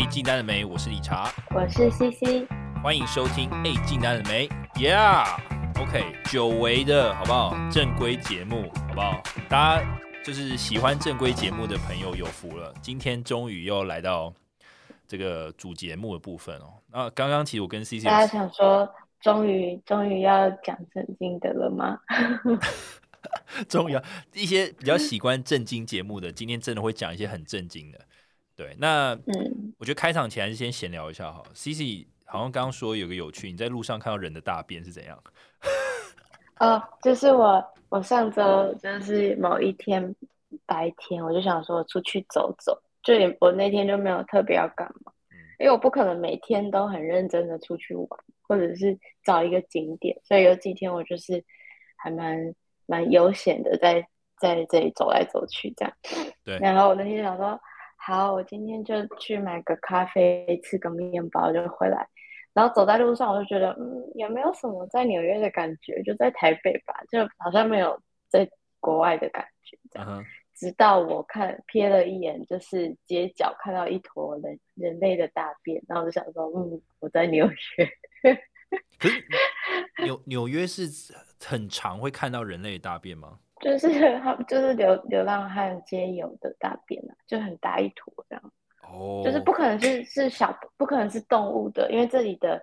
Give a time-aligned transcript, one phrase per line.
[0.00, 0.64] 哎，进单了没？
[0.64, 2.48] 我是理查，我是 CC，
[2.82, 3.50] 欢迎收听。
[3.50, 7.54] 哎，进单了没？Yeah，OK，久违的好不好？
[7.70, 9.22] 正规节目好不好？
[9.46, 14.32] 大家就是喜欢正规节目的朋友有福了，今天终于又来到
[15.06, 16.80] 这个主节目的部分哦。
[16.90, 18.90] 那刚刚其实我跟 CC，大家想说，
[19.20, 21.98] 终于终于要讲正经的了吗？
[23.68, 28.00] 终于要一些比较喜欢正经节目的，今天真的会讲一些很正经的。
[28.60, 31.42] 对，那嗯，我觉得开场前还是先闲聊一下哈。
[31.54, 35.18] C C 好像刚刚说有个有趣，你在路上看到人的大便是怎样？
[36.60, 40.14] 哦，就是我，我上周就是某一天
[40.66, 45.10] 白天，我就想说出去走走，就也我那天就没有特别要干嘛，
[45.58, 48.06] 因为我不可能每天都很认真的出去玩，
[48.42, 51.42] 或者是找一个景点，所以有几天我就是
[51.96, 52.54] 还蛮
[52.84, 54.06] 蛮悠闲的，在
[54.38, 55.94] 在这里走来走去这样。
[56.44, 57.58] 对，然后我那天想说。
[58.10, 62.08] 好，我今天就去买个咖啡，吃个面包就回来。
[62.52, 67.96] 然后走在路上，我就觉得，嗯，也没有什么在纽约的感觉，就在台北吧，就好像没有
[68.28, 69.78] 在国外的感觉。
[69.92, 70.24] 这样，
[70.56, 78.34] 直到我看瞥了一眼，就是街角看到一坨人人类的大便，然后我就想说，嗯，我在纽约。
[78.98, 79.24] 可是
[80.02, 83.38] 纽纽约是很常会看到人类的大便吗？
[83.60, 83.88] 就是
[84.20, 88.52] 他就是流流浪汉皆有的大便啊，就很大一坨这样。
[88.82, 92.60] 哦，就是不可能是是小，不可能是动物的，因为这里的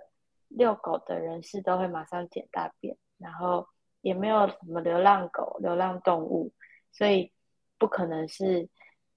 [0.49, 3.65] 遛狗的人士都会马上捡大便，然后
[4.01, 6.51] 也没有什么流浪狗、流浪动物，
[6.91, 7.31] 所以
[7.77, 8.67] 不可能是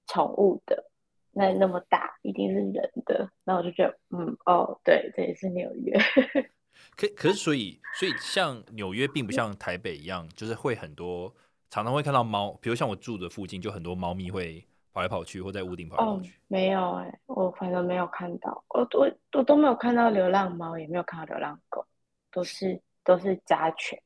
[0.06, 0.86] 宠物的。
[1.32, 3.30] 那那么大，一定是人的。
[3.44, 5.96] 那我就觉得，嗯，哦，对，这也是纽约。
[6.96, 11.34] 可可是，所以所以像纽约并不像台北一样，就是会很多。
[11.70, 16.34] 常常会看到猫，比如像我住的附近，就很多猫咪会跑来跑去，或在屋顶跑来跑去。
[16.48, 21.86] 没有哎，我反正没有看到，我我我都没有看到流浪猫，也没有看到流浪狗，
[22.32, 24.02] 都是都是家犬。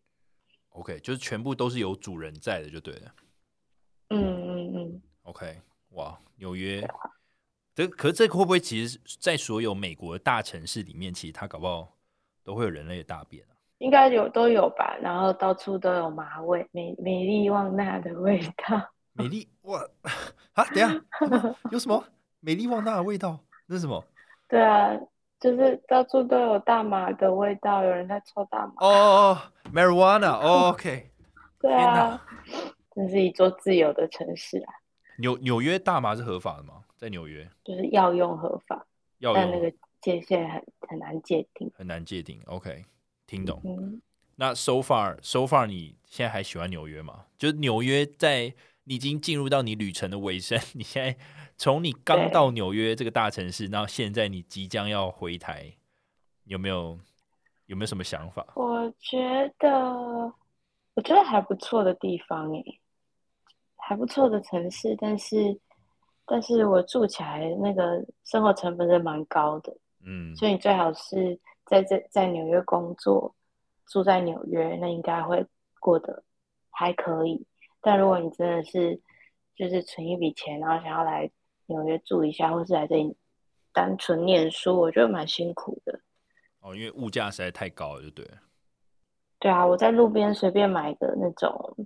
[0.71, 3.15] OK，就是全部都是有主人在的，就对了。
[4.11, 5.03] 嗯嗯嗯。
[5.23, 5.59] OK，
[5.91, 6.87] 哇，纽约，
[7.75, 11.97] 这可是这个会不会其实，在所有美国的大城市里面，其实它搞不好
[12.43, 13.54] 都会有人类的大便啊？
[13.85, 18.81] 应该有都有吧，然后到处都有麻味，美美丽旺娜的味道。
[19.13, 19.79] 美丽哇
[20.55, 20.65] 啊！
[20.75, 20.91] 等下
[21.71, 22.03] 有什么
[22.41, 23.39] 美丽旺娜的味道？
[23.67, 24.03] 那是什么？
[24.49, 24.91] 对啊，
[25.39, 28.73] 就是到处都有大麻的味道，有人在抽大麻。
[28.79, 29.39] 哦哦
[29.71, 30.33] ，marijuana。
[30.41, 31.11] 哦 OK。
[31.61, 32.21] 对啊，
[32.95, 34.73] 这是一座自由的城市啊。
[35.19, 36.85] 纽纽约大麻是合法的吗？
[36.97, 38.87] 在纽约就是药用合法，
[39.21, 39.71] 但那个
[40.01, 42.41] 界限很很难界定，很难界定。
[42.47, 42.83] OK。
[43.27, 43.63] 听懂？
[44.37, 47.27] 那 so far so far，你现在还喜欢纽约吗？
[47.39, 48.53] 就是纽约在
[48.85, 51.17] 你已经进入到你旅程的尾声， 你现在
[51.57, 55.73] 从你刚到纽约这个大城市，然现在你即将要回台，
[56.45, 56.99] 有没有
[57.67, 58.45] 有没有什么想法？
[58.57, 59.19] 我觉
[59.59, 59.71] 得
[60.95, 62.81] 我觉得还不错的地方诶，
[63.77, 65.37] 还不错的城市，但是
[66.27, 71.39] 但是我住起来那个生活成本是蛮高的，嗯，所以你最好是。
[71.75, 73.35] 在在在纽约工作，
[73.87, 75.45] 住在纽约，那应该会
[75.81, 76.23] 过得
[76.71, 77.45] 还可以。
[77.81, 79.01] 但如果你真的是
[79.57, 81.29] 就是存一笔钱，然后想要来
[81.67, 83.17] 纽约住一下，或是来这里
[83.73, 86.01] 单纯念书，我觉得蛮辛苦的。
[86.61, 88.25] 哦，因为物价实在太高了，就对。
[89.39, 91.77] 对啊，我在路边随便买的那种，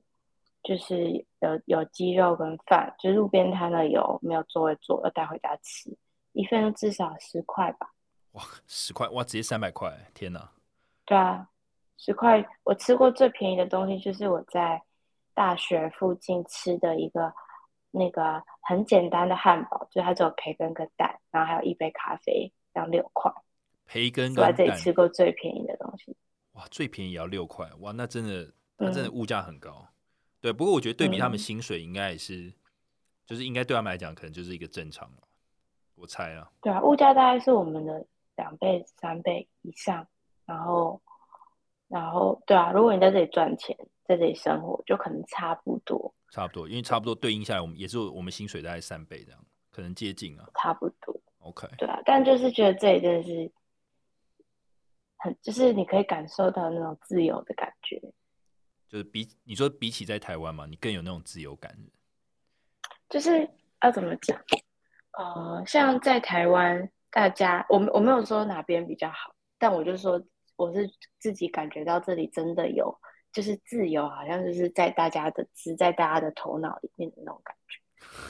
[0.63, 1.11] 就是
[1.41, 5.97] 有有鸡肉跟饭，就路边摊的有，没有座位坐，要带回家吃，
[6.33, 7.91] 一份至少十块吧。
[8.39, 10.49] 哇，十块哇，直接三百块，天哪！
[11.05, 11.49] 对啊，
[11.97, 14.81] 十块，我吃过最便宜的东西就是我在
[15.35, 17.33] 大学附近吃的一个
[17.91, 23.33] 那个很简单的汉堡，就它只有培根跟蛋，然后还有一杯咖啡，要六块。
[23.87, 26.17] 培根我在这里吃过最便宜的东西。
[26.53, 29.89] 哇，最便宜也要六块，哇，那真的，那真的物价很高。
[30.41, 32.53] 对，不过我觉得对比他们薪水，应该也是，
[33.27, 35.11] 就是应该对他们来讲，可能就是一个正常
[35.97, 36.49] 我猜啊。
[36.61, 38.07] 对啊，物价大概是我们的。
[38.39, 40.07] 两倍、三倍以上，
[40.47, 41.03] 然后，
[41.89, 53.51] 然后，对啊，如果你在这里赚钱，在这里生活，就可能差不多，差不多，因为差不多对应下来，我们也是我们薪水大概三倍这样，可能接近啊，差不多，OK，对啊，但就是觉得这里真的是
[55.17, 58.01] 很，就是你可以感受到那种自由的感觉，
[58.89, 61.77] 就是比你说比起在台湾嘛，你更有那种自由感，
[63.09, 63.51] 就是
[63.83, 64.41] 要怎么讲？
[65.19, 66.89] 呃，像在台湾。
[67.11, 70.23] 大家，我我没有说哪边比较好，但我就说
[70.57, 70.89] 我是
[71.19, 72.97] 自己感觉到这里真的有，
[73.33, 77.81] 就是自由，好像就是在大家的，是在大家的头脑里面的那种感觉。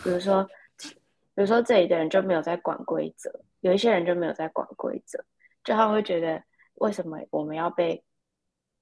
[0.04, 0.44] 比如说，
[0.78, 0.94] 比
[1.34, 3.30] 如说这里的人就没有在管规则，
[3.60, 5.24] 有一些人就没有在管规则，
[5.64, 6.42] 就他会觉得
[6.76, 8.04] 为什么我们要被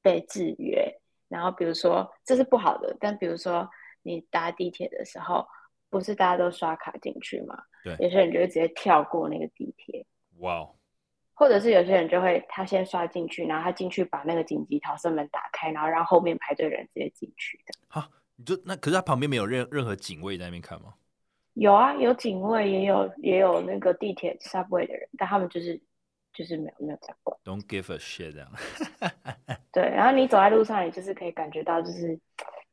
[0.02, 1.00] 被制约？
[1.28, 3.68] 然后比如说这是不好的，但比如说
[4.02, 5.46] 你搭地铁的时候，
[5.90, 7.56] 不是大家都刷卡进去吗？
[7.84, 10.04] 对，有些人就会直接跳过那个地铁。
[10.38, 10.68] 哇！
[11.34, 17.74] 或者是有些人就会他先刷进去，然后他进去把那个紧急逃生门打开，然后让后面排队人直接进去的。
[17.88, 20.94] 好，你就那可是他旁边没有任任何警卫在那边看吗？
[21.52, 25.78] 有啊，有警卫，也有也有那个地铁 subway 的人，但他们就是
[26.32, 27.38] 就是没有没有在管。
[27.44, 28.50] Don't give a shit 这样。
[29.72, 32.18] 对，然后你走在路上，你就是可以感觉到，就是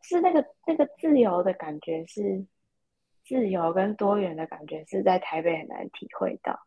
[0.01, 2.45] 是那个那个自由的感觉，是
[3.23, 6.59] 自由跟多元的感觉，是在台北很难体会到。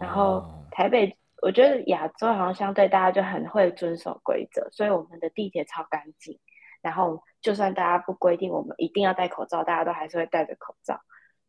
[0.00, 1.16] 然后台北。
[1.42, 6.40] 我觉得亚洲好像相对大家就很会遵守规则，所以我们的地铁超干净。
[6.80, 10.98] 然后就算大家不规定我们一定要戴口罩，大家都还是会戴着口罩，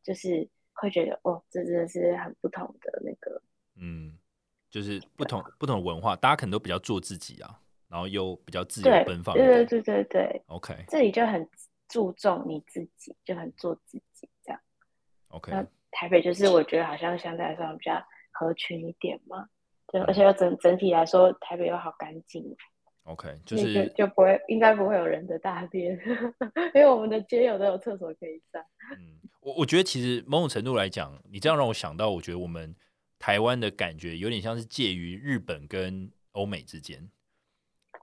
[0.04, 3.42] 就是会觉得哦，这真的是很不同的那个，
[3.80, 4.18] 嗯，
[4.70, 7.58] 就是不同不同的文化，大家可能都比较做自己啊，
[7.88, 9.34] 然后又比较自由奔放。
[9.36, 11.50] 对对对对对，OK，这里就很
[11.88, 14.04] 注重你自己，就很做自己。
[15.38, 19.48] OK，那台北就是我觉得好像相对来说比较合群一点嘛。
[19.94, 22.44] 就而且要整整体来说，台北又好干净。
[23.04, 25.98] OK，就是就不会应该不会有人的大便，
[26.75, 28.62] 因为我们的街友都有厕所可以上。
[29.00, 32.75] 嗯，我我觉得其实某种程度来讲，你这样让我想到，我觉得我们
[33.18, 37.00] 台湾的感觉有点像是介于日本跟欧美之间。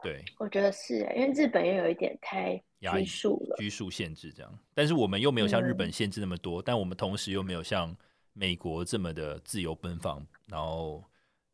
[0.02, 7.96] 对，我觉得是，因为日本又有一点太拘束了，拘束限制这样，但是我们又没有像日本限制那么多，但我们同时又没有像
[8.32, 11.02] 美国这么的自由奔放，然后。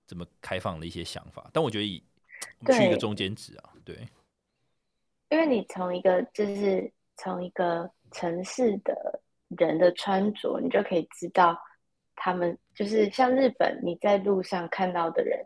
[0.06, 2.02] 这么开放的一些想法，但我觉得以
[2.66, 3.96] 去一个中间值啊，对，
[5.28, 9.20] 因为你从一个就是从一个城市的
[9.56, 11.56] 人的穿着，你就可以知道
[12.16, 15.38] 他们就是像日本，你在路上看到的人，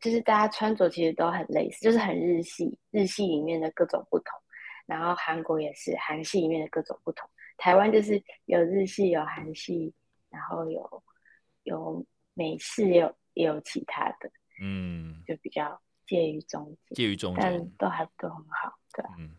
[0.00, 4.39] 就是大家穿着其实都很类似，就是很日系，日系里面的各种不同。
[4.90, 9.94] 然后韩国也是韩系里面的各种不同，台湾就是有日系有韩系，
[10.28, 11.02] 然后有
[11.62, 12.04] 有
[12.34, 13.16] 美式有。
[13.34, 14.28] 也有其他的，
[14.60, 19.04] 嗯，就比较介于中间，介于中间，但都还都很好，对。
[19.18, 19.30] 嗯，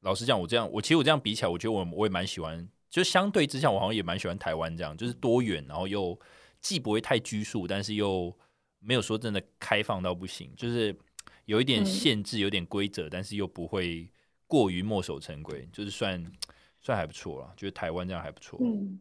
[0.00, 6.16] 老实讲，我这样，我其实我这样比起来，我觉得我我也蛮喜欢，就相对之下，我好像也蛮喜欢台湾这样，就是多元，然后又
[6.60, 8.32] 既不会太拘束，但是又
[8.80, 10.94] 没有说真的开放到不行，就是
[11.46, 14.12] 有一点限制，有点规则，但是又不会
[14.48, 16.20] 过于墨守成规，就是算
[16.80, 18.58] 算还不错了，觉得台湾这样还不错。
[18.60, 18.98] 嗯，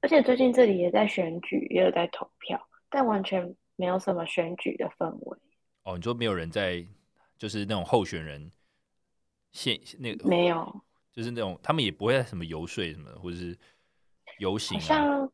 [0.00, 2.58] 而且最近这里也在选举，也有在投票。
[2.94, 5.38] 但完全没有什么选举的氛围
[5.84, 6.86] 哦，你说没有人在，
[7.38, 8.52] 就是那种候选人
[9.50, 13.58] 现那个没有，就是那种他们也不会在什么游说什么，或者是
[14.38, 15.32] 游行，像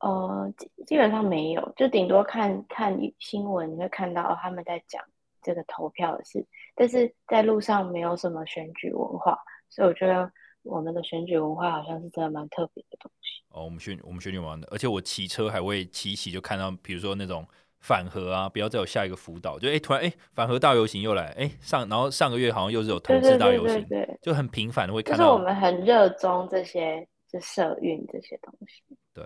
[0.00, 0.52] 呃
[0.86, 5.00] 基本上没有，就顶多看看新闻，你会看到他们在讲
[5.42, 9.38] 这个投票的事，但是在路上没有什么选举文化，
[9.68, 10.30] 所以我觉得。
[10.62, 13.64] 我们的选举文化好像是真的蛮特别的东西哦。
[13.64, 17.42] 我们选我们选举完的，而且我骑车还会骑骑就看到，比如说那种
[17.78, 25.24] 反核啊，不要再有下一个辅导，就哎突然哎反核大游行又来哎上，然后上个月好像又是有同志大游行，对，就很频繁的会看到。
[25.24, 28.82] 就是我们很热衷这些，就社运这些东西。
[29.14, 29.24] 对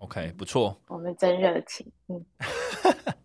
[0.00, 0.76] ，OK，不错。
[0.88, 2.26] 我们真热情，嗯，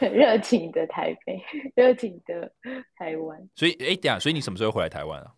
[0.12, 1.42] 热情的台北，
[1.74, 2.52] 热情的
[2.96, 3.48] 台湾。
[3.54, 5.34] 所以哎，等下，所以你什么时候回来台湾啊？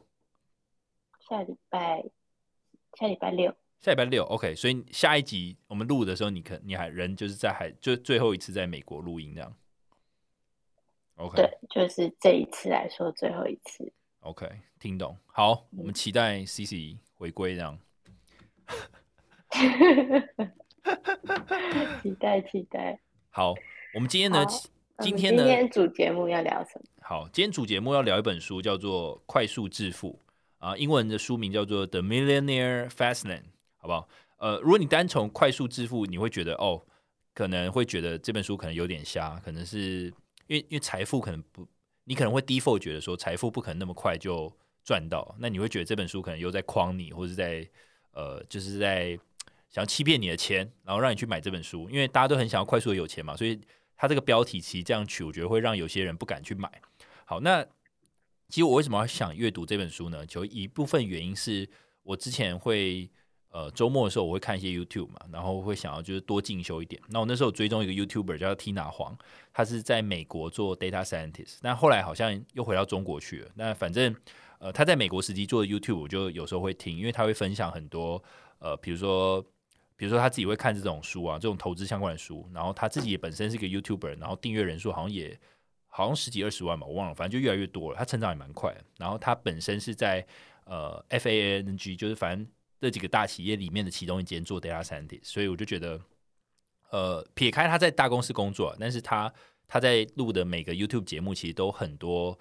[1.29, 2.05] 下礼拜，
[2.99, 4.55] 下礼拜六，下礼拜六，OK。
[4.55, 9.55] 所以下一集我们录的时候，你可你还人就是在还就最后一次在美国录音这样
[11.17, 11.37] ，OK。
[11.37, 13.91] 对，就是这一次来说最后一次
[14.21, 14.47] ，OK。
[14.79, 15.17] 听懂？
[15.27, 17.79] 好，我们期待 CC 回归这样，
[22.03, 22.99] 期待期待。
[23.31, 23.55] 好，
[23.95, 24.47] 我们今天呢，
[25.01, 26.83] 今天呢，今天主节目要聊什么？
[27.03, 30.19] 好，今天主节目要聊一本书，叫做《快速致富》。
[30.67, 33.41] 啊，英文的书名叫做《The Millionaire Fast Lane》，
[33.77, 34.09] 好不好？
[34.39, 36.81] 呃，如果你单从快速致富，你会觉得哦，
[37.35, 40.05] 可能会觉得这本书可能有点瞎，可能是
[40.47, 41.67] 因为因为财富可能不，
[42.05, 44.51] 你可能会 default 觉得说财富不可能那么快就
[44.85, 47.69] 赚到，那你会觉得这本书可能又在诓你，或者在
[48.13, 49.19] 呃，就是在
[49.69, 53.61] 想要欺骗你的钱，然后让你去买这本书，因为大家都很想要快速的有钱嘛，所以
[54.03, 56.83] 它这个标题其实这样取，我觉得会让有些人不敢去买。
[57.25, 57.65] 好，那。
[58.49, 60.27] 其实我为什么要想阅读这本书呢？
[60.27, 61.67] 就一部分原因是
[62.03, 63.11] 我之前会
[63.49, 67.01] 呃周末的时候我会看一些 YouTube 嘛，然后会想要就是多进修一点。
[67.09, 69.17] 那我那时候追踪一个 YouTuber 叫 Tina 黄，
[69.55, 73.51] 他是在美国做 data scientist，那后来好像又回到中国去了。
[73.55, 74.15] 那反正
[74.59, 78.23] 呃他在美国实际做的 YouTube 我就有时候会听，因为他会分享很多
[78.59, 79.43] 呃比如说
[79.97, 85.39] 比如说他自己会看这种书啊，这种投资相关的书，然后他自己也本身是个 YouTuber，然后订阅人数好像也
[85.87, 87.97] 好像十几二十万吧，我忘了，反正就越来越多了。
[87.99, 90.27] 他成长也蛮快，然后他本身是在
[90.65, 92.47] 呃 FANG，就是反正
[92.81, 96.01] 这几个大企业里面的其中一间做 data scientist，所以我就觉得，
[96.91, 99.33] 呃，撇开他在大公司工作，但是他
[99.69, 102.37] 他在录的每个 YouTube 节目其实都很多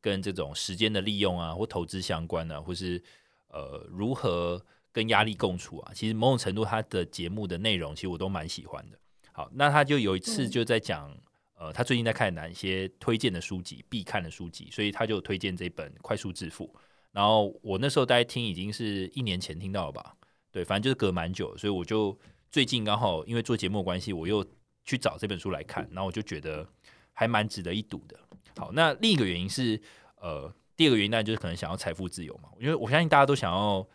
[0.00, 3.02] 跟这种时间的利用啊，或投资相关的，或是
[3.48, 4.62] 呃如何。
[4.96, 8.98] 跟压力共处啊，其实某种程度他的节目的内容，其实我都蛮喜欢的。
[9.30, 11.14] 好，那他就有一次就在讲，
[11.58, 16.64] 呃，他最近在看哪一些推荐的书籍、必看的书籍，所以他就推荐这本《快速致富》。
[17.12, 20.16] 然后我那时候大概听已经是一年前听到了吧，
[20.50, 22.18] 对，反正就是隔蛮久，所以我就
[22.50, 24.42] 最近刚好因为做节目的关系，我又
[24.82, 26.66] 去找这本书来看，然后我就觉得
[27.12, 28.18] 还蛮值得一读的。
[28.56, 29.78] 好，那另一个原因是，
[30.22, 33.86] 呃，第二个原因那，就是可能想要财富自由嘛，因为我相信大家都想要。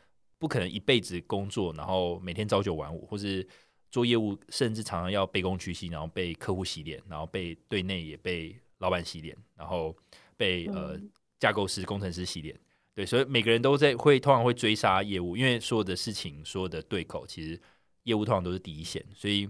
[0.41, 3.48] 不可能一辈子工作，然后每天朝九晚五，或是
[3.91, 9.95] 做业务，甚至常常要卑躬屈膝，然后被客户洗脸，然后被对内也被老板洗脸，然后
[10.36, 11.00] 被呃
[11.39, 12.60] 架构师、工程师洗脸。
[12.95, 17.62] 对，所以每个人都在会通常会追杀业务，因为所有的事情、所有的对口，其实
[18.01, 19.05] 业务通常都是第一线。
[19.13, 19.48] 所以，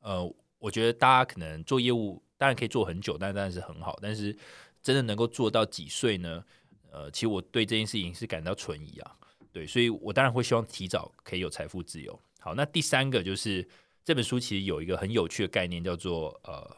[0.00, 3.98] 呃，我觉得大家可能做业务当然可以做很久，但当然是很好。
[4.00, 4.34] 但是
[4.82, 6.42] 真的能够做到几岁呢？
[6.90, 9.16] 呃，其实我对这件事情是感到存疑啊。
[9.52, 12.18] 对，所以我当然会希望提早可以有财富自由。
[12.40, 13.68] 好，那第三个就是
[14.02, 16.74] 这本书其实有一个很有趣的概念，叫做呃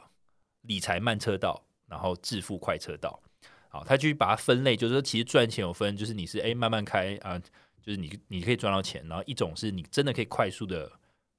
[0.62, 3.18] 理财慢车道，然后致富快车道。
[3.68, 7.38] 好，他去把它分类，就是说其实赚钱有分，就是你是哎慢慢开啊，
[7.80, 10.90] 就是你你可以赚到钱，然后一种是你真的可以快速的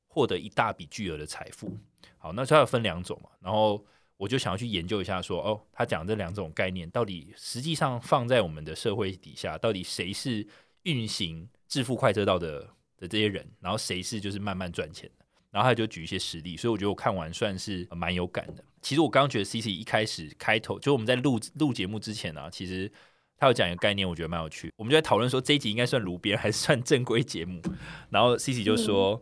[0.08, 1.78] 获得一大笔巨额的财富。
[2.18, 3.86] 好，那它要分两种嘛，然后
[4.18, 10.48] 我就想要去研究一下，说哦，他讲这两种概念到底实际上放在我们的社会底下，到底谁是？
[10.86, 18.64] 运行致富快车道的的这些人，然后谁是就是慢慢赚钱的，然后他就举一些实例，所以我觉得我看完算是蛮有感的。
[18.82, 22.92] 其实我刚刚觉得 C C 一开始开头就我们在录录节目之前呢，其实
[23.36, 24.72] 他有讲一个概念，我觉得蛮有趣。
[24.78, 27.62] 我们就在讨论说这一集应该算炉边还是算正规节目，
[28.10, 29.22] 然后 C C 就说，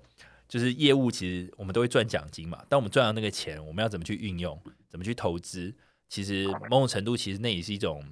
[0.50, 5.74] 就是业务其实我们都会赚奖金嘛，但我们赚到那个钱，我们要怎么去运用，怎么去投资，
[6.10, 8.04] 其实某种程度其实那也是一种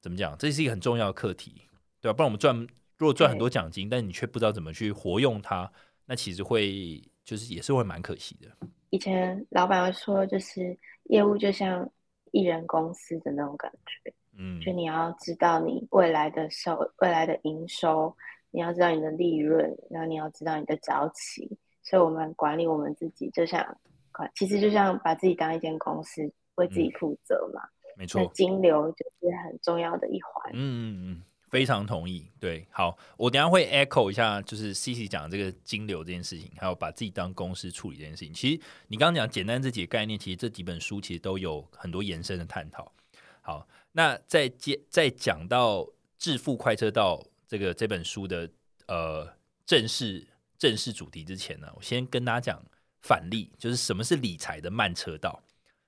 [0.00, 1.62] 怎么讲，这是一个很重要的课题。
[2.00, 2.16] 对吧？
[2.16, 2.56] 不然我们赚，
[2.96, 5.70] 如果赚很多奖金，但你却不知道怎么去活用它，
[6.06, 8.48] 那其实会就是也是会蛮可惜的。
[8.90, 11.88] 以前老板会说，就是业务就像
[12.32, 18.14] 艺人公司的那种感觉，嗯，就你要知道你未来的收、未来的营收，
[18.50, 21.58] 你要知道你的利润，然后你要知道你的早期。
[21.82, 23.64] 所以，我们管理我们自己，就像
[24.10, 26.20] 管，其实就像把自己当一间公司，
[26.56, 27.62] 为自己负责嘛。
[27.96, 30.52] 没错，金流就是很重要的一环。
[30.52, 31.22] 嗯嗯嗯。
[31.56, 38.34] 非常同意，对，好，我等下会 echo 一下，就是 C C 讲这个金流这件事情，还有把自己当公司处理这件事情。
[38.34, 42.92] 其实你刚刚讲简单这几个概念，其实这几本书其实都有很多延伸的探讨。
[43.40, 48.50] 好，那在接在讲到致富快车道这个这本书的
[48.86, 49.26] 呃
[49.64, 52.62] 正式正式主题之前呢，我先跟大家讲
[53.00, 55.42] 反例，就是什么是理财的慢车道，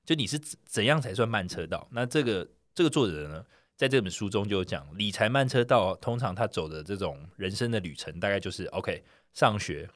[0.07, 1.87] 就你是怎样才算慢车道？
[1.93, 3.45] 那这个这个作者呢？
[3.79, 9.89] 在这本书中就讲理财慢车道，通常他走的这种人生的旅程，大概就是 OK，上学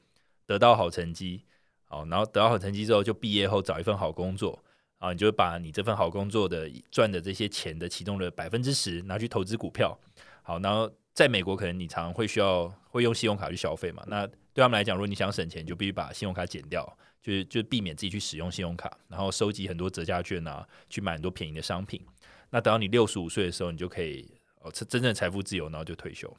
[0.47, 1.43] 得到好成绩，
[1.87, 4.62] 好，然后得到好成绩之后，就毕业后找一份好工作，
[4.99, 9.99] 啊，你就把你这份好工作的赚的这些钱的其中的百分之十拿去投资股票，
[10.45, 14.25] 好，然后在美国可能你常常会需要会用信用卡去消费嘛，那
[14.55, 16.87] 对他们来讲，如果你想省钱，就必须把信用卡减掉，
[17.21, 22.01] 就是就避免自己去使用信用卡，然后收集很多折价券啊，去买很多便宜的商品。
[22.52, 24.30] 那等到你六十五岁的时候，你就可以
[24.61, 26.30] 哦，真真正财富自由，然后就退休。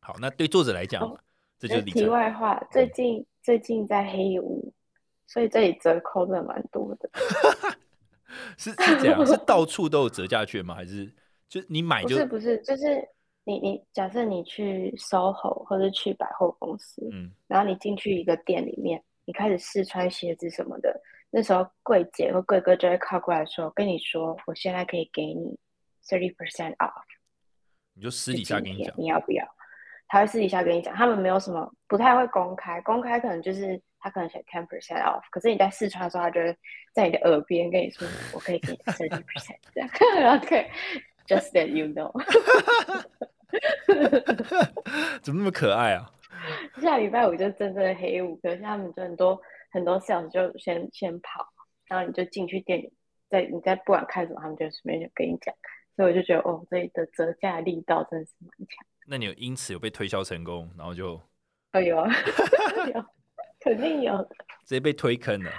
[0.00, 1.16] 好，那对作者来讲，
[1.60, 2.60] 这就是题外话。
[2.72, 4.74] 最近最近在黑五，
[5.28, 7.08] 所以这里折扣的蛮多的。
[8.58, 10.74] 是是这样，是到处都有折价券吗？
[10.74, 11.08] 还是
[11.48, 13.08] 就你买就不是不是，就是
[13.44, 21.00] 你你假设你去 SOHO 或者去百货公司，嗯，然后你进去一个店里面，你开始试穿鞋子什么的。
[21.30, 25.58] 那时候柜姐或柜哥就会靠过来说：“跟你说，我现在可以给你
[26.06, 27.02] thirty percent off。”
[27.94, 29.44] 你就私底下跟你讲，你要不要？
[30.06, 32.80] 他会私底下跟你讲，他们没有什么，不太会公开。
[32.80, 36.56] 公开可能就是他可能写 ten percent off，可是你在试穿的时候，他就会
[36.94, 39.90] 在你的耳边跟你说：“我可以给你 thirty percent。”这样，
[40.22, 40.64] 然后可以
[41.26, 42.10] just that you know。
[45.20, 46.10] 怎么那么可爱啊？
[46.80, 49.38] 下礼拜五就真正的黑五，可是他们就很多。
[49.70, 51.46] 很多 sales 就先先跑，
[51.86, 52.92] 然后你就进去店里，
[53.28, 55.54] 在你在不管看什么，他们就随便就跟你讲，
[55.96, 58.86] 所以我就觉得哦，这里的折价力道真的是蛮强。
[59.06, 61.20] 那你有因此有被推销成功，然后就？
[61.72, 62.08] 哦有啊，
[62.94, 63.04] 有。
[63.60, 64.16] 肯定有，
[64.64, 65.50] 直接被推坑了。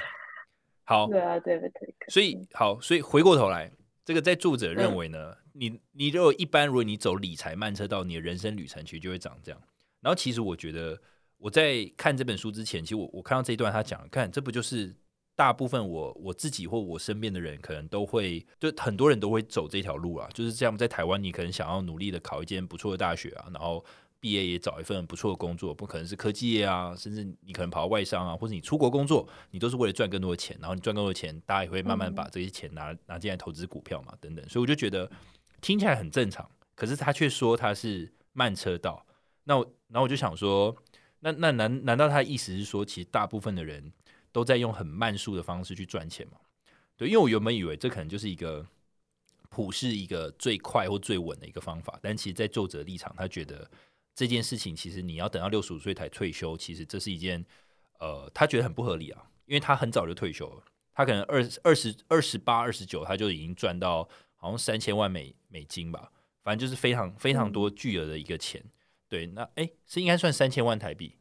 [0.85, 2.09] 好，对啊，对被推坑。
[2.09, 3.69] 所以好，所以回过头来，
[4.05, 9.61] 这个在作者认为呢，你你如果一般，如果你走理财慢车道，你的人生旅程其实就会长这样。
[9.99, 10.99] 然后其实我觉得
[11.39, 14.95] 我在看这本书之前，其实我我看到这一段，他讲，看这不就是
[15.35, 20.77] 大部分我我自己或我身边的人，可能都会就很多人都会走这条路啊，就是这样。
[20.77, 23.83] 在台湾，你可能想要努力的考一间不错的大学啊，然后。
[24.21, 30.57] 毕业也找一份不错的工作，不可能是科技业啊，甚至你可能跑到外商啊，或者你出国工作，你都是为了赚更多的钱。
[30.59, 34.45] 然后你赚更多的钱，大家也会慢慢把这些钱拿拿进来投资股票嘛，等等。
[34.49, 35.09] 所以我就觉得
[35.61, 39.05] 听起来很正常，可是他却说他是慢车道。
[39.45, 40.75] 那我，然后我就想说，
[41.19, 43.91] 那那难难道他的意思是说，其实大部分的人
[44.31, 46.37] 都在用很慢速的方式去赚钱吗？
[46.95, 48.65] 对，因为我原本以为这可能就是一个
[49.49, 53.69] 普世一个最快或最稳的一个方法，但其实，在作者立场，他觉得。
[54.15, 57.45] 这件事情其实你要等到六十五岁才退休，其实这是一件
[57.99, 64.03] 呃，他觉得很不合理啊，因为他很早就退休了，他可能二二十二十八、二十九他就已经赚到
[64.35, 66.11] 好像三千万美美金吧，
[66.43, 68.61] 反正就是非常非常多巨额的一个钱。
[69.09, 71.17] 对，那哎是应该算三千万台币，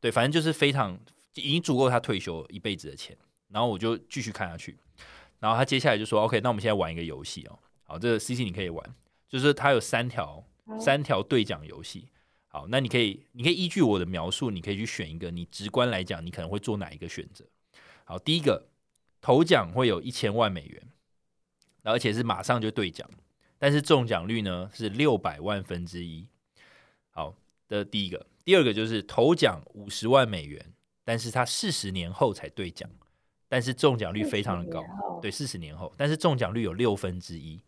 [0.00, 0.98] 对，反正就是非常
[1.34, 3.14] 已经足够他退休一辈子的钱。
[3.48, 4.78] 然后我就继续看下去，
[5.38, 8.94] 然后他接下来就说：“OK，那我们现在玩一个游戏哦，好，这个 C C 你可以玩，
[9.28, 10.42] 就是它有三条
[10.80, 12.08] 三条兑奖游戏。”
[12.48, 15.30] 好，那你可以，你可以依据我的描述，你可以去选一个。
[15.30, 17.44] 你直观来讲，你可能会做哪一个选择？
[18.04, 18.68] 好，第一个
[19.20, 20.88] 头奖会有一千万美元，
[21.82, 23.06] 而且是马上就兑奖，
[23.58, 26.26] 但是中奖率呢是六百万分之一。
[27.72, 30.62] 好的，第一个，第二个就是头奖五十万美元，
[31.04, 32.86] 但是他四十年后才兑奖，
[33.48, 34.84] 但是中奖率非常的高。
[35.22, 37.58] 对，四十年后，但是中奖率有六分之一。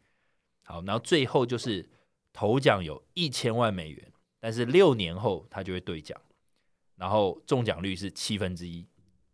[0.63, 1.89] 好，然后最后就是
[2.35, 4.13] 头奖有一千万美元。
[4.41, 6.21] 但是六年后他就会兑奖，
[6.97, 8.87] 然后中奖率是七分之一。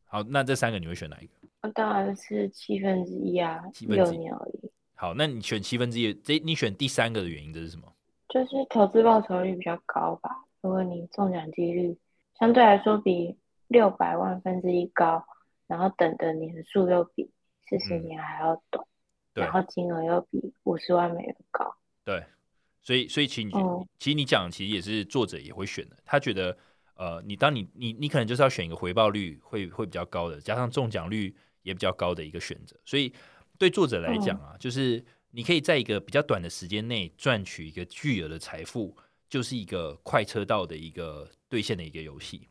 [0.04, 1.72] 好，那这三个你会选哪一个？
[1.72, 4.70] 当然是七分之一啊，六年而已。
[4.94, 7.92] 好，那你选七分之一，这你选第三个的原因这是什么？
[8.28, 10.30] 就是投资报酬率比较高吧。
[10.62, 11.96] 如果你中奖几率
[12.38, 13.36] 相对来说比
[13.68, 15.24] 六百万分之一高，
[15.66, 17.30] 然后等的年数又比
[17.68, 18.86] 四十年还要短，
[19.34, 21.76] 然后金额又比五十万美元高。
[22.04, 22.24] 对。
[22.82, 23.50] 所以，所以其实，
[23.98, 25.96] 其实你讲，其实也是作者也会选的。
[26.02, 26.56] 他觉得，
[26.94, 32.74] 呃，你当你你你可能就是要选一个回报率会会比较高的，加上中奖率也比较高的一个选择。
[32.86, 33.12] 所以，
[33.58, 38.96] 对作者来讲啊，就是你可以在一个比较短的时间内赚取一个巨额的财富，
[39.30, 42.46] 就是一个快车道的一个兑现的一个游戏。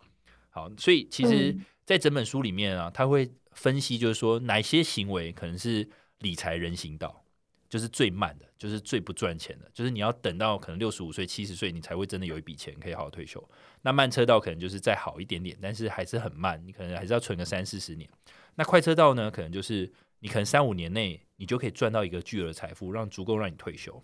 [0.49, 5.87] 好，所以其实，在整本书里面啊，他会分析，就是说哪些行为可能是
[6.17, 7.23] 理财人行道。
[7.69, 13.47] 就是最慢的，就是最不赚钱的，就是你要等到可能六十五岁、七十岁，你才会真的有一笔钱可以好好退休。
[13.83, 18.09] 那慢车道可能就是再好一点点，但是还是很慢，你可能还是要存个三四十年。
[18.55, 24.03] 那快车道呢，可能就是你可能三五年内你就可以赚到一个巨额的财富，让足够让你退休。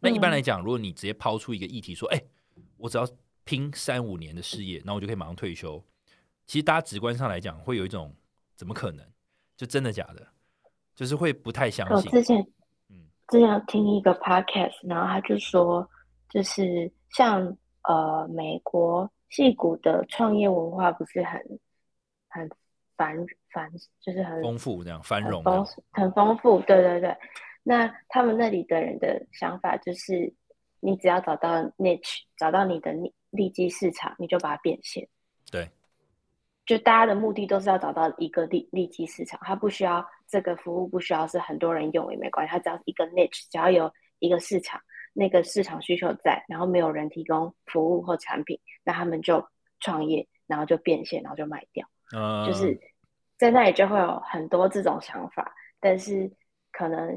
[0.00, 2.22] 那一般来讲，如果你直接抛出一个议题说：“哎，
[2.76, 3.06] 我只要
[3.44, 5.82] 拼三五年的事业，那我就可以马上退休。”
[6.46, 8.14] 其实大家直观上来讲，会有一种
[8.54, 9.04] 怎么可能？
[9.56, 10.26] 就真的假的？
[10.94, 12.10] 就是会不太相信。
[12.10, 12.40] 我之前，
[12.88, 15.88] 嗯，之前听一个 podcast，然后他就说，
[16.28, 21.40] 就是像呃美国戏骨的创业文化不是很
[22.28, 22.48] 很
[22.96, 23.16] 繁
[23.52, 25.42] 繁，就是很丰富这样繁荣，
[25.92, 26.60] 很丰富。
[26.60, 27.16] 对对对，
[27.68, 30.32] 那他们那里的人的想法就是，
[30.80, 35.06] 你只要找到 niche，找到你的利利基市场，你就把它变现。
[35.52, 35.68] 对。
[36.64, 44.80] 就大家的目的都是要找到一个利利基市场，它不需要这个服务不需要是很多人用也没关系，它只要一个 niche，只要有一个市场，
[45.12, 49.46] 那个市场需求在，然后没有人提供服务或产品，那他们就
[49.80, 51.86] 创业，然后就变现，然后就卖掉。
[52.16, 52.78] 嗯，就是
[53.36, 56.30] 在那里就会有很多这种想法，但是
[56.70, 57.16] 可能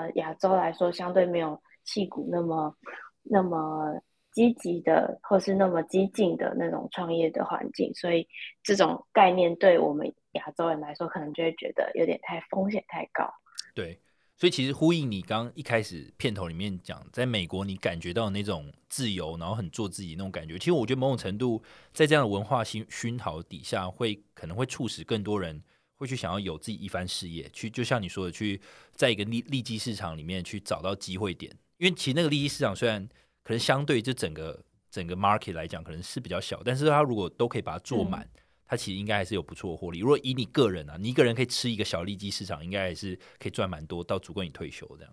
[0.00, 2.76] 呃亚洲来说相对没有戏骨那么
[3.22, 4.00] 那么。
[4.34, 8.26] 积极的，或是那么激进的那种创业的环境，所以
[8.62, 13.30] 这种概念对我们亚洲人来说，可能就会觉得有点太风险太高。
[13.74, 14.00] 对，
[14.38, 25.62] 所以其实呼应你刚一开始片头里面讲，在美国你感觉到那种自由，然后很做自己那种感觉，其实我觉得某种程度在这样的文化熏熏陶底下，会可能会促使更多人
[26.02, 28.60] 会去想要有自己一番事业，去就像你说的，去
[28.92, 33.08] 在一个利利基市场里面去找到机会点，因为其实那个利基市场虽然。
[33.44, 38.24] 可能相对这整个整个 market 来讲，可能是比较小，但是它如果都可以把它做满，
[38.64, 39.98] 它其实应该还是有不错的获利。
[39.98, 45.12] 如果以你个人啊，你一个人可以吃一个小利基市场，应该还是可以赚蛮多，到足够你退休这样。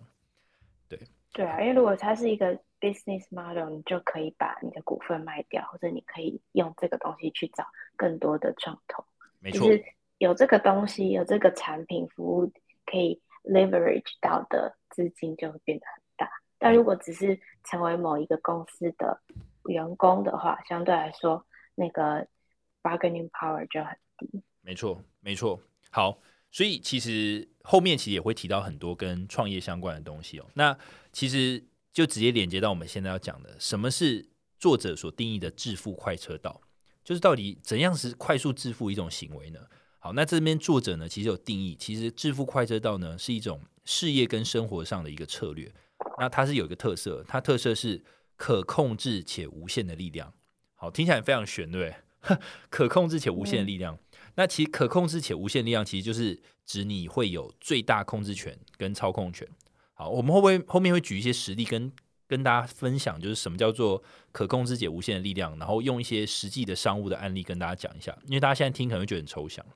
[0.88, 0.96] 对
[1.32, 9.04] 对啊，因为如果它是一个 business model，你就可以把你的股份卖掉，或者你可以用这个东西去找更多的创投。
[9.40, 9.84] 没错，就是
[10.20, 12.52] 有这个东西，有这个产品服务
[12.84, 16.30] 可以 leverage 到的资金就会变得很大。
[16.58, 19.18] 但如果只是成为某一个公司的
[19.64, 21.42] 员工的话，相对来说
[21.74, 22.26] 那个
[22.82, 24.42] bargaining power 就很低。
[24.60, 25.58] 没错，没错。
[25.90, 26.18] 好，
[26.50, 30.44] 所以其实后面其实也会提到很多跟创业相关的东西哦。
[30.52, 30.76] 那
[31.12, 34.28] 其实就直接连接到我们现在要讲的，什么是
[34.58, 36.60] 作者所定义的致富快车道？
[37.02, 39.58] 就是到底怎样是快速致富一种行为呢？
[40.02, 45.70] 好，那这边作者呢其实有定义，其实致富快车道呢是一种事业跟生活上的一个策略。
[46.18, 48.02] 那它是有一个特色，它特色是
[48.36, 50.32] 可控制且无限的力量。
[50.74, 51.86] 好，听起来非常玄，对不
[52.28, 52.38] 对？
[52.68, 53.98] 可控制且无限的力量。
[54.36, 59.46] 那其实可控制且无限力量，其实就是指你会有最大控制权跟操控权。
[59.92, 61.92] 好，我们会不会后面会举一些实例跟？
[62.26, 69.66] 跟大家分享，就是什么叫做可控制且无限的力量，然后用一些实际的商务的案例跟大家讲一下，因为大家现在听可能会觉得很抽象。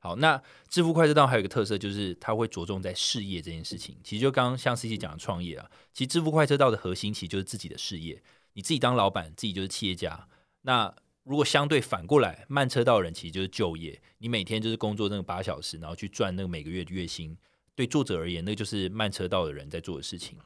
[0.00, 3.96] 好，那致富快车道还有一个特色，就是它会着重在事业这件事情。
[4.04, 10.28] 其实就刚刚像 C C 讲的创业啊，其实致富快车道的核心其实就是自己的事业，你自己当老板，自己就是企业家。
[10.62, 17.36] 那如果相对反过来，慢车道的人其实就是就业，你每天就是工作那个八小时，然后去赚那个每个月的月薪。
[17.74, 20.36] 对作者而言，那就是慢车道的人在做的事情。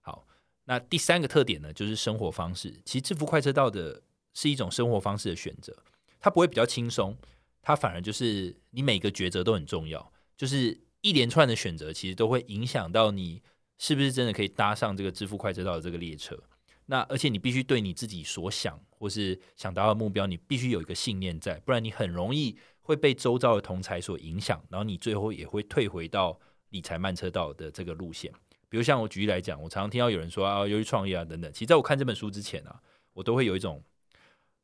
[0.00, 0.26] 好
[0.64, 2.80] 那第三个特点呢，就是生活方式。
[2.84, 4.02] 其实致富快车道的
[4.34, 5.76] 是一种生活方式的选择，
[6.18, 7.16] 它不会比较轻松，
[7.62, 13.42] 它反而就是你每个抉择都很重要，就是一连串的选择其实都会影响到你
[13.78, 16.38] 是不是真的可以搭上这个致富快车道的这个列车。
[16.86, 26.36] 那而且你必须对你自己所想或是想达到的目标，你必须有一个信念在，不然你很容易会被周遭的同才所影响，然后你最后也会退回到
[26.70, 28.32] 理财慢车道的这个路线。
[28.68, 31.52] 比如像我举例来讲，我常常听到有人说啊，由于创业啊等等。
[31.52, 32.80] 其实在我看这本书之前啊，
[33.12, 33.80] 我都会有一种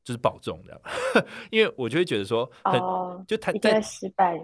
[0.07, 0.81] 就是保重的，
[1.51, 2.81] 因为我就会觉得说，很
[3.27, 4.41] 就他在失败，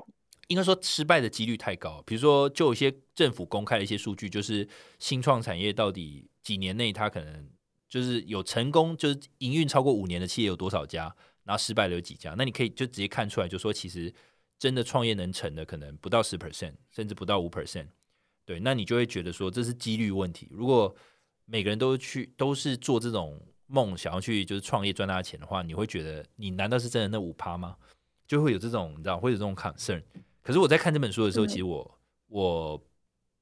[0.49, 2.03] 应该说失败的几率太高。
[2.05, 7.49] 比如说，就有些政府公开的一些数据，就是新创产业到底几年内它可能
[7.89, 12.35] 就是有成功，就是营运超过五年的企业有多少家，然后失败的有几家。
[12.37, 14.13] 那你可以就直接看出来，就说其实
[14.59, 17.87] 真的创业能成的可能不到十 percent，甚至不到五 percent。
[18.45, 20.49] 对，那你就会觉得说这是几率问题。
[20.51, 20.93] 如果
[21.45, 23.41] 每个人都去都是做这种
[23.73, 27.77] 梦，想要去就是创业赚大钱的话，你会觉得你难道是真的那五趴吗？
[28.27, 30.03] 就会有这种你知道会有这种 concern。
[30.43, 32.83] 可是我在看这本书的时候，其实我我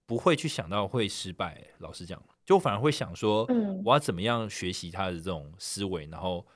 [0.07, 1.63] 不会去想到会失败。
[1.79, 6.47] 老实讲，就反而会想说，嗯，我要怎么样学习他的这种思维，然后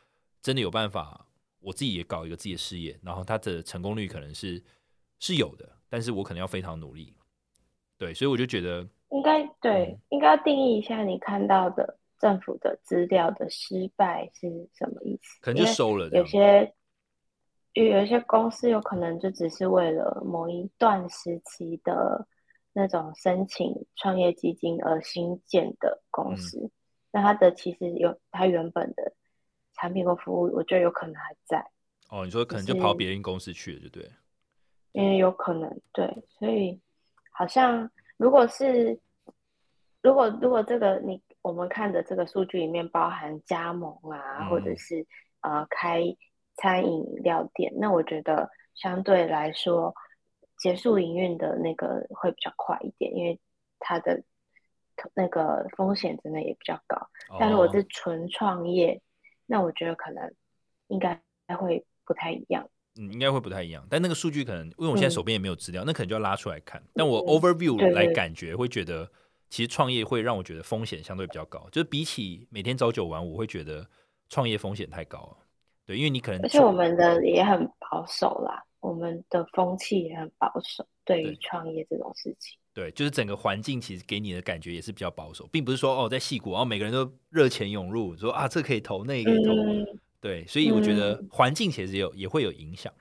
[0.41, 1.27] 真的有办法，
[1.61, 4.63] 我自己也搞一个自己的事业，然后他的成功率可能是
[5.19, 7.15] 是有的，但是我可能要非常努力。
[7.97, 15.41] 对，所以我就觉得应该对，应该要定义一下你看到的政府的资料的失败是什么意思？
[15.41, 16.09] 可能就收了。
[16.11, 16.75] 有些
[17.73, 22.27] 有有一些公司有可能就只是为了某一段时期的
[22.73, 26.71] 那种申请创业基金而新建的公司，
[27.11, 29.13] 那它的其实有它原本的
[29.75, 31.65] 产品和服务，我觉得有可能还在。
[32.11, 34.11] 哦，你说可能就跑别人公司去了，就对。
[34.93, 36.07] 因为有可能对，
[36.39, 36.81] 所以。
[37.37, 38.97] 好像，如果是，
[40.03, 45.07] 如果如果这个你我们看的这个数据里面包含加盟啊，或者是
[45.43, 46.03] 呃开
[46.57, 49.95] 餐饮料店，那我觉得相对来说
[50.57, 53.39] 结束营运的那个会比较快一点，因为
[53.79, 54.25] 它的
[55.13, 57.11] 那个风险真的也比较高。
[57.39, 58.99] 但如果是纯创业，
[59.45, 60.35] 那我觉得可能
[60.87, 61.21] 应该
[61.59, 62.67] 会不太一样。
[62.97, 66.83] 嗯，应该会不太一样，但那个数据可能，因为我现在手边也没有资料，那可能就要拉出来看。
[66.95, 69.11] 但我 overview 来感觉，会觉得
[69.55, 73.89] 其实创业会让我觉得风险相对比较高，就是比起每天朝九晚五，我会觉得
[74.29, 75.37] 创业风险太高了。
[75.87, 82.59] 对，因为你可能而且我们的也很保守啦，我们的风气也很保守，对于创业这种事情。
[82.73, 89.53] 对，就是整个环境其实给你的感觉也是比较保守，并不是说哦在戏谷，然后每个人都热钱涌入，说啊这可以投，那可以投。
[90.21, 92.93] 对，所以我觉得环境其实有也会有影响。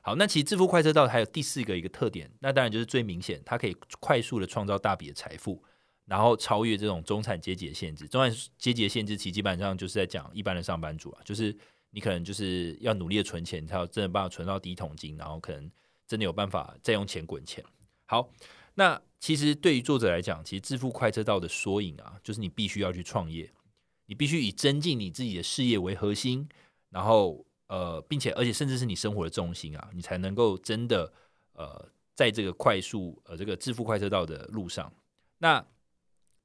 [0.00, 5.60] 好，那其实致富快车道还有第四个一个特点，那当然就是最明显，它可以快速的创造大笔的财富，
[6.08, 8.08] 然后超越这种中产阶级的限制。
[8.08, 11.54] 中产阶级的限制其实基本上就是在讲一般的上班族啊，就是
[11.90, 15.70] 你可能就是要努力的存钱，才有真的办法存到第一桶金，然后可能
[16.06, 17.62] 真的有办法再用钱滚钱。
[18.06, 18.30] 好，
[18.74, 23.52] 那其实对于作者来讲，其实致富快车道的缩影啊，就是你必须要去创业。
[24.06, 26.48] 你必须以增进你自己的事业为核心，
[26.88, 31.12] 然后呃，并且而且甚至是你生活的重心啊，你才能够真的
[31.52, 34.90] 呃，在这个快速呃这个致富快车道的路上。
[35.36, 35.62] 那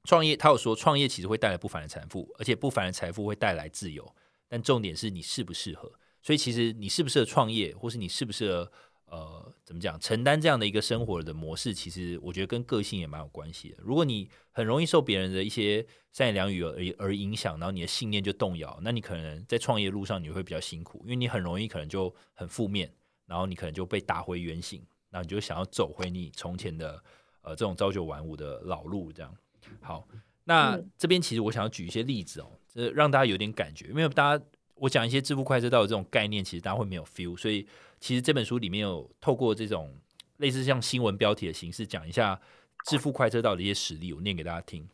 [0.04, 4.14] 创业，他有说创业其实会带来不凡的财富，而且不凡的财富会带来自由，
[4.48, 5.90] 但重点是你适不适合。
[6.22, 8.72] 所以其实你适不适合创业，或是你适不适合
[9.06, 13.76] 呃怎么讲承担这样的一个生活的模式，其实我觉得跟个性也蛮有关系的。
[13.78, 22.90] 如果你很容易受别人的一些善言良语而而影响，然后你的信念就动摇，那你可能在创业路上你会比较辛苦，因为你很容易可能就很负面，
[23.26, 27.02] 然后你可能就被打回原形，那你就想要走回你从前的
[27.42, 29.34] 呃这种朝九晚五的老路这样。
[29.80, 30.06] 好，
[30.44, 37.66] 那这边其实我想要举一些例子哦，这让大家有点感觉，因为大家我讲一些致富快车道的这种概念，其实大家会没有 feel，所以
[38.00, 39.94] 其实这本书里面有透过这种
[40.38, 42.40] 类似像新闻标题的形式讲一下
[42.86, 44.86] 致富快车道的一些实例，我念给大家听。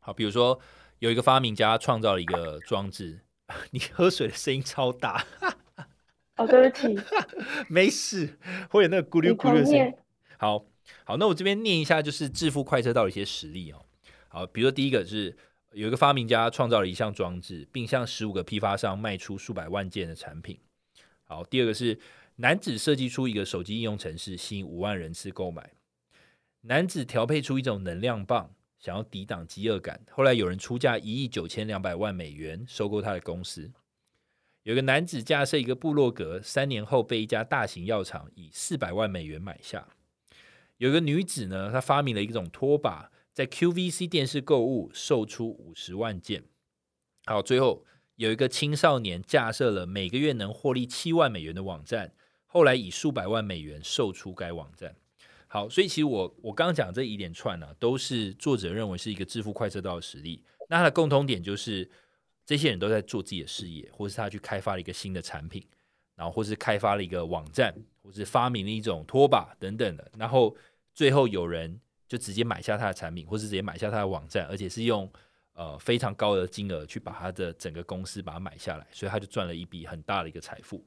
[0.00, 0.58] 好，比如说
[0.98, 3.20] 有一个发明家创造了一个装置，
[3.72, 5.24] 你喝水的声音超大，
[6.36, 6.96] 哦，对不起，
[7.68, 8.38] 没事，
[8.70, 9.92] 会有那个咕噜咕噜的声音。
[10.38, 10.64] 好
[11.04, 13.81] 好，那我这边念一下，就是致富快车道的一些实例哦。
[14.32, 15.36] 好，比如说第一个是
[15.72, 20.58] 有一个发明家创造了一项装置，并向十五个批发商卖出数百万件的产品。
[21.24, 22.00] 好，第二个是
[22.36, 25.72] 男子设计出一个手机应用程式，吸引五万人次购买。
[26.62, 30.00] 男子调配出一种能量棒，想要抵挡饥饿感。
[30.10, 33.70] 后来有人出价一亿九千两百万美元收购他的公司。
[34.62, 39.86] 有个男子架设一个部落格，三年后被一家大型药厂以四百万美元买下。
[40.78, 43.10] 有个女子呢，她发明了一种拖把。
[43.32, 46.44] 在 QVC 电视购物售出五十万件，
[47.24, 47.82] 好，最后
[48.16, 52.12] 有一个青少年架设了每个月能获利七万美元的网站，
[52.44, 54.94] 后来以数百万美元售出该网站。
[55.48, 60.44] 好，所以其实我我刚刚讲这一连串呢，都是作者认为是一个致富快车道的实例。
[60.68, 61.90] 那它的共通点就是，
[62.44, 65.66] 这些人都在做自己的事业，或是他去开发了一个新的产品，
[66.16, 70.54] 然后或是开发了一个网站，或是发明了一种拖把等等的，然后
[70.92, 71.80] 最后有人。
[72.12, 75.10] 就直接买下他的产品，或是直接买下他的网站，而且是用
[75.54, 80.84] 呃非常高的金额去把他的整个公司把它买下来，所以他就赚了一笔很大的一个财富。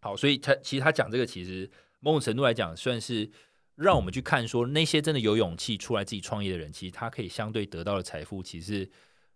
[0.00, 3.30] 好，所以他其实他讲这个，其实某种程度来讲，算是
[3.74, 8.90] 让我们去看说，那些真的有勇气出来自己创业的人，其实他可以相对得到的财富，其实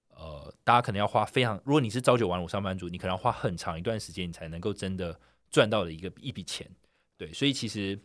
[0.08, 6.66] 呃，大家可能要花非常，如果你是朝九晚五上班族，你可能要花很长一段时间，你才能够真的赚到的一个一笔钱。
[7.18, 7.98] 对，所以其实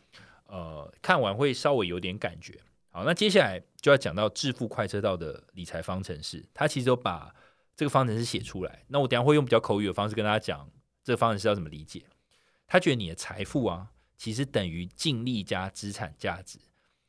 [0.48, 2.60] 呃，看完会稍微有点感觉。
[2.92, 7.34] 好，那接下来就要讲到致富快车道的理财方程式，他其实都把
[7.76, 8.84] 这个方程式写出来。
[8.88, 10.70] 那我等下会用比较口语的方式跟大家讲
[11.04, 12.04] 这个方程式要怎么理解。
[12.68, 16.60] 他觉得你的财富啊，其实等于净利加资产价值。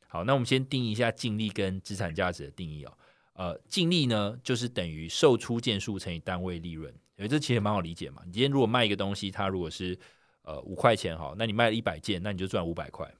[0.07, 2.97] 好，那我们先定义一下净利跟资产价值的定义哦。
[3.33, 8.21] 呃，净利呢，就是等于售出件数乘以单位利润，因为这其实蛮好理解嘛。
[8.25, 9.97] 你今天如果卖一个东西，它如果是
[10.43, 13.11] 呃五块钱哈，那你卖了一百件，那你就赚五百块，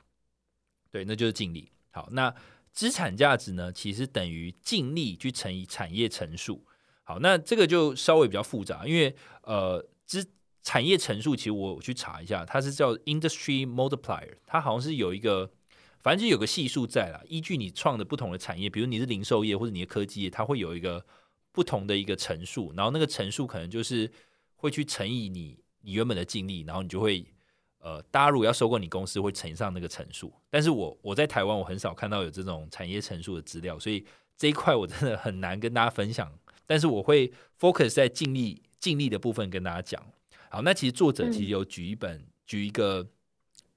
[0.91, 1.71] 对，那就是净利。
[1.91, 2.33] 好，那
[2.71, 3.71] 资产价值呢？
[3.71, 6.65] 其实等于净利去乘以产业乘数。
[7.03, 10.25] 好，那这个就稍微比较复杂，因为呃，资
[10.63, 15.51] 产业乘数其实我去查一下，它是叫 industry multiplier，它好像是有一个，
[15.99, 17.21] 反正就有个系数在啦。
[17.27, 21.05] 依据你创的不同的产业，比如你是零售业或者你的科技业，它会有一个
[21.51, 24.09] 不同的一个乘数，然后那个乘数可能就是
[24.55, 27.25] 会去乘以你你原本的净利，然后你就会。
[27.83, 30.31] 呃，大家如果要收购你公司，会乘上那个乘数。
[30.51, 34.05] 但是我我在台湾，我很少看到有这种产业乘数的资料，所以
[34.37, 36.31] 这一块我真的很难跟大家分享。
[36.67, 39.99] 但是我会 focus 在尽力尽力的部分跟大家讲。
[40.51, 43.03] 好，那其实作者其实有举一本举一个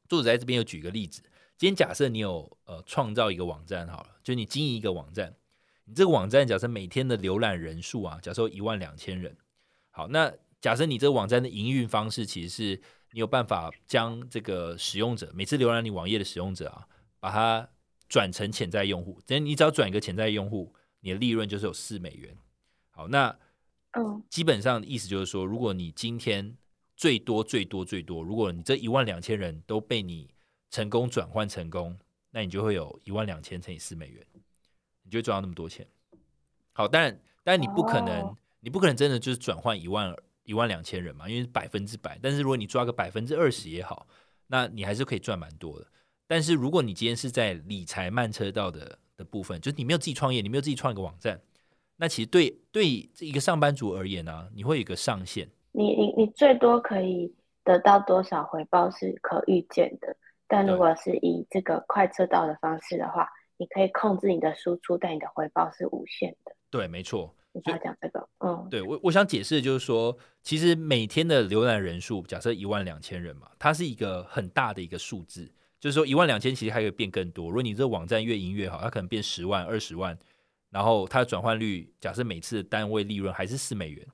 [0.06, 1.22] 作者在这边有举一个例子。
[1.56, 5.34] 今天假设你有呃创造一个网站好了，就你经营一个网站，
[5.86, 9.34] 你这个网站假设每天的浏览人数啊，假设一万两千人。
[9.90, 12.82] 好，那假设你这个网站的营运方式其实是。
[13.14, 16.84] 你有办法将这个使用者每次浏览你网页的使用者啊，
[17.20, 17.68] 把它
[18.08, 19.20] 转成潜在用户。
[19.24, 22.36] 等你只要转一个潜在用户，你的利润就是有四美元。
[22.90, 23.38] 好，那
[23.92, 26.56] 嗯，基本上意思就是说，如果你今天
[26.96, 30.28] 最多最多最多，如果你这一万两千人都被你
[30.68, 31.96] 成功转换成功，
[32.32, 34.26] 那你就会有一万两千乘以四美元，
[35.04, 35.86] 你就赚到那么多钱。
[36.72, 40.12] 好，但但你不可能，你不可能真的就是转换一万。
[40.44, 42.18] 一万两千人嘛，因为百分之百。
[42.22, 44.06] 但是如果你抓个百分之二十也好，
[44.46, 45.86] 那你还是可以赚蛮多的。
[46.26, 51.40] 但是如果你今天是在理财慢车道的的部分，就是你没有自己创业，你没有自己创一个网站，
[51.96, 52.88] 那其实对对
[53.20, 55.48] 一个上班族而言呢，你会有一个上限。
[55.72, 66.52] 你你你最多可以得到多少回报是可预见的，但如果是以这个快车道的方式的话，你可以控制你的输出，但你的回报是无限的。
[66.70, 67.34] 对，没错。
[67.52, 68.28] 你要讲这个，
[68.70, 77.46] 对我我想解释的就是说，其实每天的浏览人数，假设一万两千人嘛，它是一个很大的一个数字，就是说一万两千其实还可以变更多。
[77.46, 80.18] 如果你这个网站越营越好，它可能变十万、二十万，
[80.70, 84.06] 然后它的转换率，假设每次的单位利润还是四美元，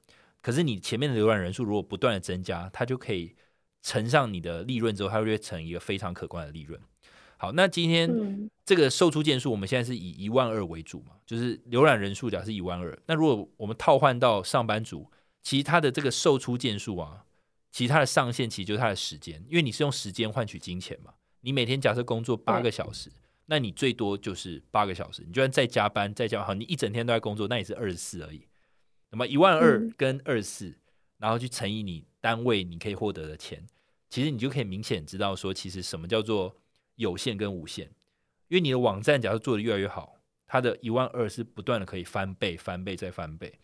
[0.42, 3.34] 可是你前面的浏览人数如果不断的增加，它就可以
[3.82, 6.80] 乘上你的利润之后，它就会成一个非常可观的利润。
[7.40, 12.96] 好，那今天这个售出件数，我们现在是以一万二为主嘛，就是浏览人数假是一万二。
[13.06, 15.10] 那如果我们套换到上班族，
[15.42, 17.24] 其实它的这个售出件数啊，
[17.72, 21.14] 其实它的上限其实就是它的时间，因为你是用时间换取金钱嘛。
[21.40, 23.10] 你每天假设工作八个小时，
[23.46, 25.24] 那你最多就是八个小时。
[25.26, 28.46] 你就算再加班再加好，你一整天都在工作，那也是二十四而已。
[29.12, 30.76] 那么一万二跟二十四，
[31.16, 33.66] 然后去乘以你单位你可以获得的钱，
[34.10, 36.54] 其实你就可以明显知道说，其实什么叫做。
[37.00, 37.86] 有限跟无限，
[38.48, 43.58] 因为你的网站假如做的越来越好，它的一万二是不断的可以翻倍、翻倍再翻倍。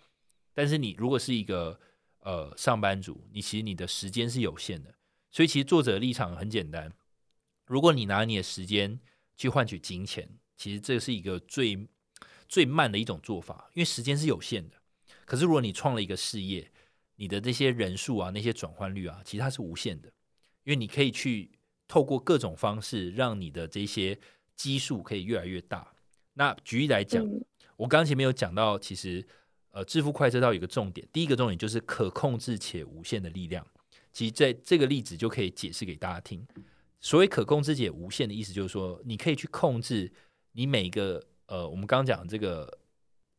[0.55, 1.79] 但是你如果是一个
[2.21, 4.95] 呃上班族，你其实你的时间是有限的，
[5.31, 6.91] 所以其实作者的立场很简单：
[7.67, 8.99] 如果你拿你的时间
[9.37, 11.87] 去换取金钱，其实这是一个最
[12.49, 14.77] 最慢的一种做法，因为时间是有限的。
[15.27, 16.73] 可是如果你创了一个事业，
[17.17, 20.09] 你的这些人数啊、那些转换率啊，其实它是无限的，
[20.65, 21.51] 因为你可以去。
[21.89, 24.19] 透过各种方式，让你的这些
[24.55, 25.93] 基数可以越来越大。
[26.35, 27.25] 那举例来讲，
[27.77, 29.27] 我刚刚前面有讲到，其实
[29.71, 33.67] 呃，致富快车道有个重点，第一个重点就是可控制且无限的力量。
[34.13, 36.47] 其实在这个例子就可以解释给大家听。
[37.01, 40.11] 所谓可控制且无限的意思，就是说你可以去控制
[40.53, 42.79] 你每个呃，我们刚刚讲这个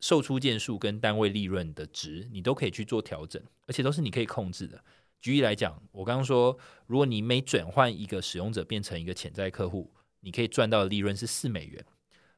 [0.00, 4.82] 售出件数跟单位利润的值，你都可以去做调整，而且都是你可以控制的。
[5.20, 11.84] 举例来讲，我刚刚说，如果你每转换一个使用者变成一个潜在客户，你可以赚到的利润是四美元。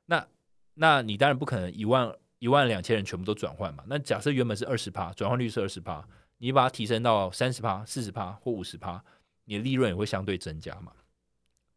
[0.06, 0.26] 那，
[0.74, 3.84] 那你当然不可能一万一万两千人全部都转换嘛。
[3.86, 6.06] 那假设原本是二十趴，转换率是二十趴，
[6.38, 9.04] 你把它提升到三十趴、四十趴或五十趴，
[9.44, 10.92] 你的利润也会相对增加嘛。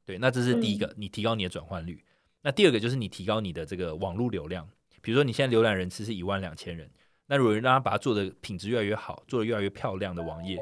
[0.06, 2.04] 对，那这是第一个，你提高你的转换率。
[2.42, 4.70] 那第二个就是你提高你的这个网络流量。
[5.02, 6.89] 比如说你现在浏览人次是一万两千人，
[7.28, 10.58] 那如果让他把它做的品质越来越好，做的越来越漂亮的网页。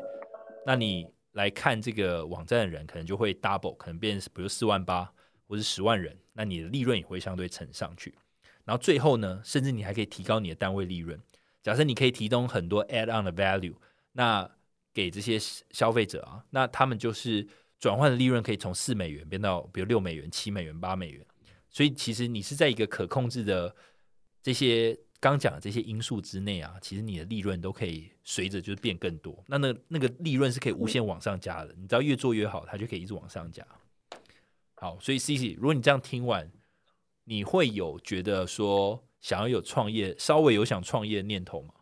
[0.65, 5.11] 那你来看这个网站的人，可能就会 double，可能变比如四万八
[5.47, 8.13] 或是十万人，那你的利润也会相对乘上去。
[8.65, 11.19] 然后最后呢，甚至你还可以提高你的单位利润。
[11.63, 13.75] 假设你可以提供很多 add on 的 value，
[14.13, 14.49] 那
[14.93, 15.37] 给这些
[15.71, 17.47] 消费者啊，那他们就是
[17.79, 21.25] 转换的利润可以从四美元变到比如六美元、七美元、八美元。
[21.69, 23.75] 所以其实你是在一个可控制的
[24.43, 24.97] 这些。
[25.21, 29.41] 刚讲的这些因素之内啊，其实你的利润都可以随着就是变更多。
[29.47, 33.63] 那那那个利润是可以无限往上加的，你只要越做越好，它就可以一直往上加。
[34.73, 36.51] 好，所以 C C，如果你这样听完，
[37.23, 41.75] 你会有觉得说想要有创业，稍微有想创业的念头吗？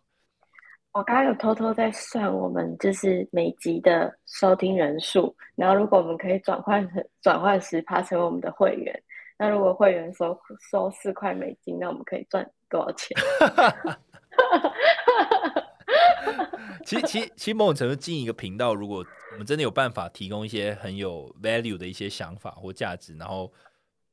[0.91, 9.04] 我刚刚有偷偷在算，我们就是每集的收听人数，然后如果我们可以转换成转换十趴成为我们的会员，
[9.39, 12.47] 那如果会员收收四块美金，那我们可以赚。
[12.69, 13.17] 多少钱？
[16.86, 23.52] 其实，其实，其实某种程度进一个频道，如果我们真的有办法提供一些很有 value 的一些想法或价值，然后，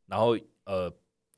[0.06, 0.34] 然后，
[0.64, 0.90] 呃，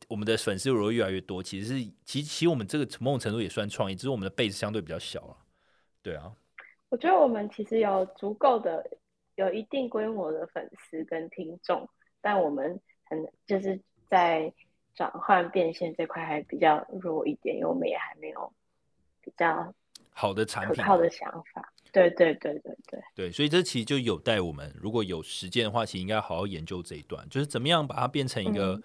[0.06, 1.74] 我们的粉丝如果越来越多，其实是，
[2.04, 5.36] 其实，其实我们这个某种程度也算创意，只是我们的 base 相对比较小了。
[6.00, 6.32] 对啊，
[6.88, 8.88] 我觉得我们其实有足够的、
[9.34, 11.88] 有一定规模的粉丝跟听众，
[12.20, 14.52] 但我们很就是在。
[14.94, 18.52] 转换变现这块还比较弱一点，因为我们也还没有
[19.20, 19.72] 比较
[20.10, 21.72] 好的产品、可靠的想法。
[21.92, 28.82] 对对对对对对，所以这其实就有待我们如果有时间的话，其实应该好好研究这一段，就是怎么样把它变成一个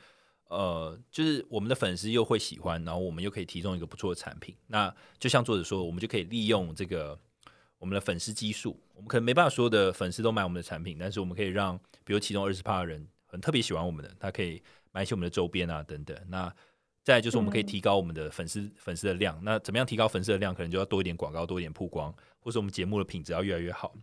[0.50, 4.56] 呃，就是我们的粉丝又会喜欢，然后我们又可以提供一个不错的产品。
[4.68, 7.18] 那就像作者说，我们就可以利用这个
[7.80, 14.64] 我们的粉丝基数，我们可能没办法所有的粉丝都买我们的产品，但是我们可以让比如其中二十趴的人很特别喜欢我们的，他可以。
[14.96, 16.16] 买一些我们的周边啊，等等。
[16.28, 16.54] 那
[17.04, 19.36] 再就是我们可以提高我们的粉丝粉丝的量。
[19.44, 20.54] 那怎么样提高粉丝的量？
[20.54, 23.96] 可能就要多一点广告，多一点曝光，或者我们节目的品质要越来越好。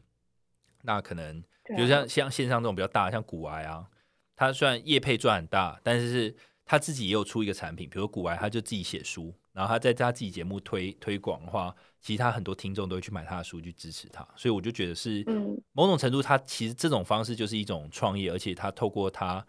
[0.83, 1.41] 那可能
[1.77, 3.89] 比如像像线上这种比较大，像古癌啊，
[4.35, 14.27] 他虽然业配赚很大，但是他自己也有出一个产品，比如古癌，他就自己写书，然后他在他自己节目推推广的话，其实他很多听众都会去买他的书去支持他。
[14.37, 15.25] 所以我就觉得是
[15.73, 19.47] 某种程度，他其实这种方式就是一种创业，而且他透过他。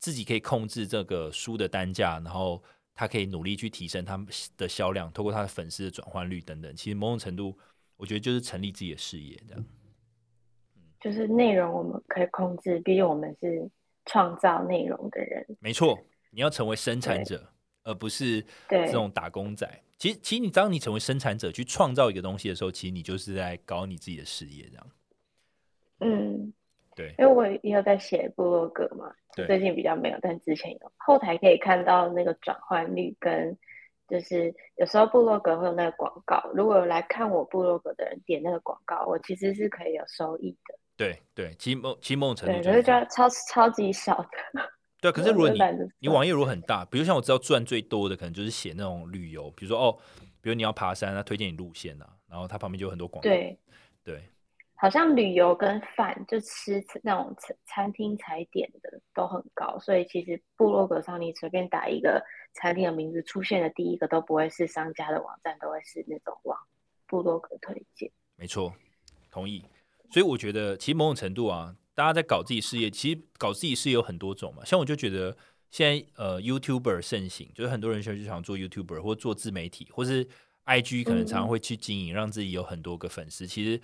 [0.00, 2.62] 自己可以控制这个书的单价，然后
[2.94, 6.72] 他可以努力去提升他们的销量，透过他的粉丝的转换率等等。
[6.76, 7.58] 其实某种程度，
[7.96, 9.64] 我觉得就是成立自己的事业这样。
[11.00, 13.68] 就是内容我们可以控制，毕竟我们是
[14.06, 15.44] 创造内容的人。
[15.58, 15.98] 没错，
[16.30, 19.68] 你要成为生产者，而不是这种打工仔。
[19.98, 24.86] 其实，其实你当你成为生产者去创造一个东西的时候，其实你就是在搞你自己的事业这样。
[26.00, 26.52] 嗯。
[26.96, 29.08] 对，因为我也有在写部落格嘛，
[29.46, 33.56] 最近比较没有，但之前有后台可以看到那个转换率跟
[34.08, 40.74] 就是有时候部落格会有那个广告，如果有来看我部落格的人点那个广告，我其实是可以有收益的。
[40.96, 44.28] 对对，其实某其实某种程度对，就是这样可是就超超级少的。
[45.00, 45.58] 对，可是如果你
[46.00, 49.98] 你网页如果很大，比如像我知道赚最多的，可能就是写那种旅游，比如说哦，
[50.40, 53.28] 比如你要爬山，他推荐你路线啊，然后它旁边就有很多广告。
[53.28, 53.56] 对，
[54.02, 54.22] 对
[54.74, 62.24] 好像旅游跟饭就吃那种餐餐厅踩点的都很高，所以其实部落格上你随便打一个
[62.54, 66.56] 餐厅的名字，出现的第一个都不会是商家的网站，都会是那种网
[67.06, 68.10] 部落格推荐。
[68.36, 68.72] 没错，
[69.30, 69.64] 同意。
[70.10, 74.64] 所以我觉得，其实某种程度啊，大家在搞自己事业，其实搞自己事业有很多种嘛。
[74.64, 75.36] 像我就觉得，
[75.68, 80.24] 现在呃，YouTuber 盛行，就是很多人就想做 YouTuber 或做自媒体，或是
[80.66, 83.48] IG 可能常常会去经营，让自己有很多个粉丝。
[83.48, 83.80] 其实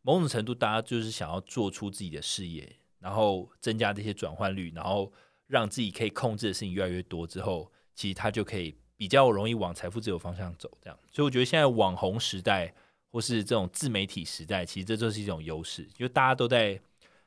[0.00, 2.66] 某种程度，大家就是想要做出自己的事业，
[2.98, 5.12] 然后增加这些转换率，然后
[5.46, 10.70] 让自己可以控制的事情越来越多之后，其实他就可以比较容易往财富自由方向走。
[10.80, 12.72] 这样，所以我觉得现在网红时代。
[13.12, 16.80] 或是这种自媒体时代，其实这就是一种优势，就大家都在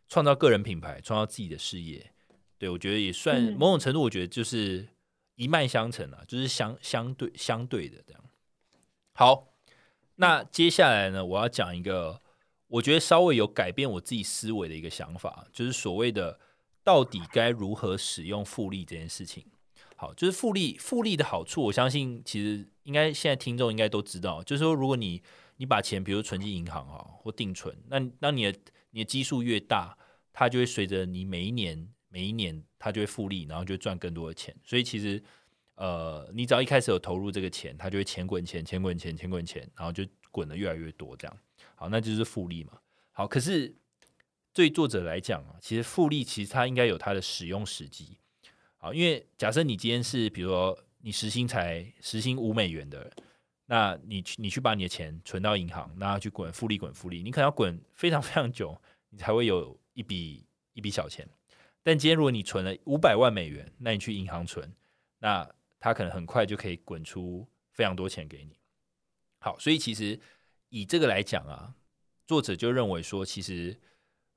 [0.08, 2.12] 创造个人品牌，创造自己的事业。
[2.58, 4.88] 对我觉得也算嗯某种程度，我觉得就是
[5.36, 8.24] 一脉相承啊，就是相相对相对的这样。
[9.14, 9.48] 好，
[10.16, 12.22] 那接下来呢，我要讲一个
[12.68, 16.40] 我觉得稍微有改变我自己思维的一个想法，就是所谓的
[16.84, 19.46] 到底该如何使用复利这件事情。
[19.96, 25.22] 好，就是复利复利的好处，我相信其实应该现在听众应该都知道，就是说如果你
[25.64, 28.60] 你把钱比如存进银行啊或定存，那那你的
[28.92, 29.98] 你的基数越大，
[30.34, 34.54] 它就会随着你每一年每一年它就会复利，然后就赚更多的钱。
[34.62, 35.24] 所以其实
[35.76, 41.38] 呃，你只要一开始有投入这个钱，它就会钱滚钱，钱滚钱，钱滚钱，然后就滚的越来越多，这样
[41.76, 42.74] 好，那就是复利嘛。
[43.14, 43.74] 好，可是
[44.52, 48.18] 对作者来讲啊，其实复利其实它应该有它的使用时机。
[48.76, 53.10] 好，因为假设你今天是比如说你时薪才时薪五美元的，
[53.74, 61.28] 那你去你去把你的钱存到银行，然后去滚复利滚复利，你可能要滚非常非常久，你才会有一笔一笔小钱。
[61.82, 64.72] 但今天如果你存了五百万美元，那你去银行存，
[65.18, 65.50] 那
[65.80, 68.60] 它可能很快就可以滚出非常多钱给你。
[69.40, 70.20] 好，所以其实
[70.70, 71.74] 以这个来讲啊，
[72.28, 73.76] 作者就认为说，其实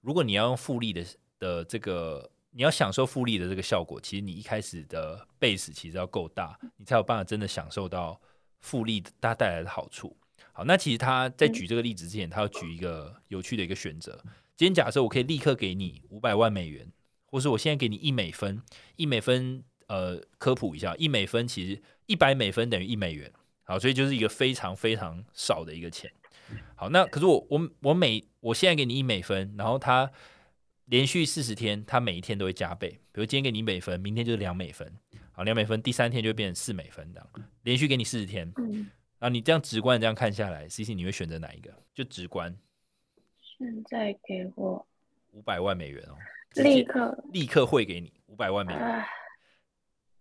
[0.01, 1.05] 如果你要用复利的
[1.39, 8.18] 的这个，你要享受复利的这个效果，其实你一开始的 base 其实要够大，你才有办法真的享受到
[8.67, 10.17] 复利它带来的好处。
[10.53, 14.21] 好，那其实他在举这个例子之前，他要举一个有趣的一个选择。
[14.57, 16.91] 今天假设我可以立刻给你五百万美元，
[17.27, 18.61] 或是我现在给你一美分，
[18.97, 23.31] 一美分呃科普一下，一美分其实一百美分等于一美元。
[23.62, 26.11] 好，所以就是一个非常非常少的一个钱。
[26.75, 30.11] 好，那可是我我我每我现在给你一美分，然后它
[30.87, 32.89] 连续四十天，它每一天都会加倍。
[33.12, 34.91] 比如今天给你一美分，明天就是两美分，
[35.37, 37.30] 好，两美分，第三天就会变成四美分这样，
[37.64, 38.51] 连续给你四十天。
[38.57, 41.70] 嗯，然后你这样直观这样看下来，C C 你会选择哪一个？
[41.93, 42.57] 就直观
[43.43, 44.87] 现在给我
[45.32, 46.16] 五百万美元哦，
[46.55, 49.07] 立刻立刻汇给你五百万美元，啊，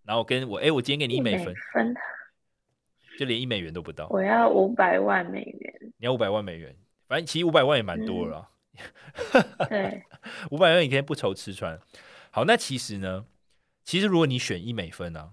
[0.04, 1.96] 然后跟我哎，我今天给你一美分，分，
[3.18, 5.94] 就连一美元都不到，我要五百万美元。
[5.98, 6.76] 你要五百万美元，
[7.08, 8.50] 反正其实五百万也蛮多了啦。
[9.70, 10.04] 对，
[10.52, 11.80] 五百万你可以不愁吃穿。
[12.32, 13.26] 好，那其实呢，
[13.86, 15.32] 其实如果你选一美分啊，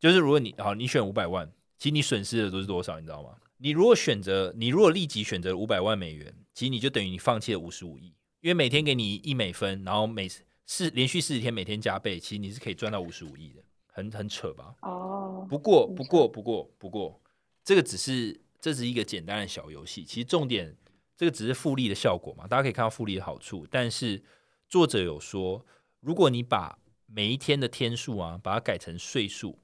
[0.00, 3.36] 就是如果你好，你选五百万，其实你损失的都是多少，你知道吗？
[3.58, 8.06] 你如果选择，你如果立即选择五百万美元，其实你就等于你放弃了五十五亿，
[8.40, 10.28] 因为每天给你一美分，然后每
[10.66, 14.74] 四连续四十天每天加倍，其实你是可以赚到五十五亿的，很很扯吧？
[14.80, 17.20] 哦，不过，不过，不过，不过，
[17.62, 20.02] 这个只是这是一个简单的小游戏。
[20.02, 20.74] 其实重点，
[21.16, 23.66] 这个只是复利的效果嘛，大家可以看到复利的好处。
[23.70, 24.22] 但是
[24.68, 25.64] 作者有说，
[26.00, 26.78] 如果你把
[27.14, 29.58] 每一天的天数啊，把它改成岁数，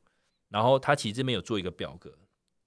[0.51, 2.13] 然后它其实这边有做一个表格，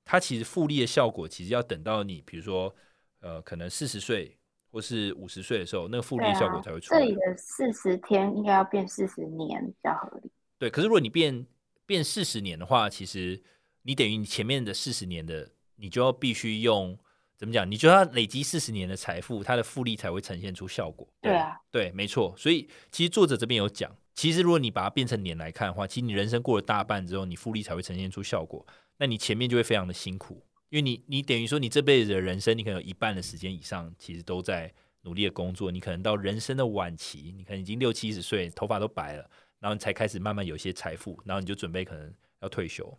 [0.04, 2.74] 它其实复利的效果其实要等到你，比如说，
[3.20, 4.36] 呃，可能四十岁
[4.72, 7.00] 或是五十岁的时候，那个复利的效果啊才会出来。
[7.00, 10.32] 这里的四十天应该要变四十年比较合理。
[10.58, 11.46] 对，可是如果你变
[11.86, 13.40] 变四十年的话，其实
[13.84, 16.98] 你等于你前面的四十年的，你就要必须用
[17.38, 17.70] 怎么讲？
[17.70, 21.08] 你就要累积四十年的财富，它的复利才会呈现出效果。
[21.22, 22.34] 对啊，对，没错。
[22.36, 28.66] 所以其实作者这边有讲，其实如果你把它变成年来看的话，其实你人生过了大半之后，你复利才会呈现出效果。
[28.98, 35.72] 那你前面就会非常的辛苦，因为你你等于说你这辈子的人生，你可能有一半的时间以上，其实都在努力的工作。
[35.72, 39.28] 你可能到人生的晚期，你可能已经六七十岁，头发都白了，
[39.60, 42.96] 然后你才开始慢慢有一些财富，然后你就准备可能要退休。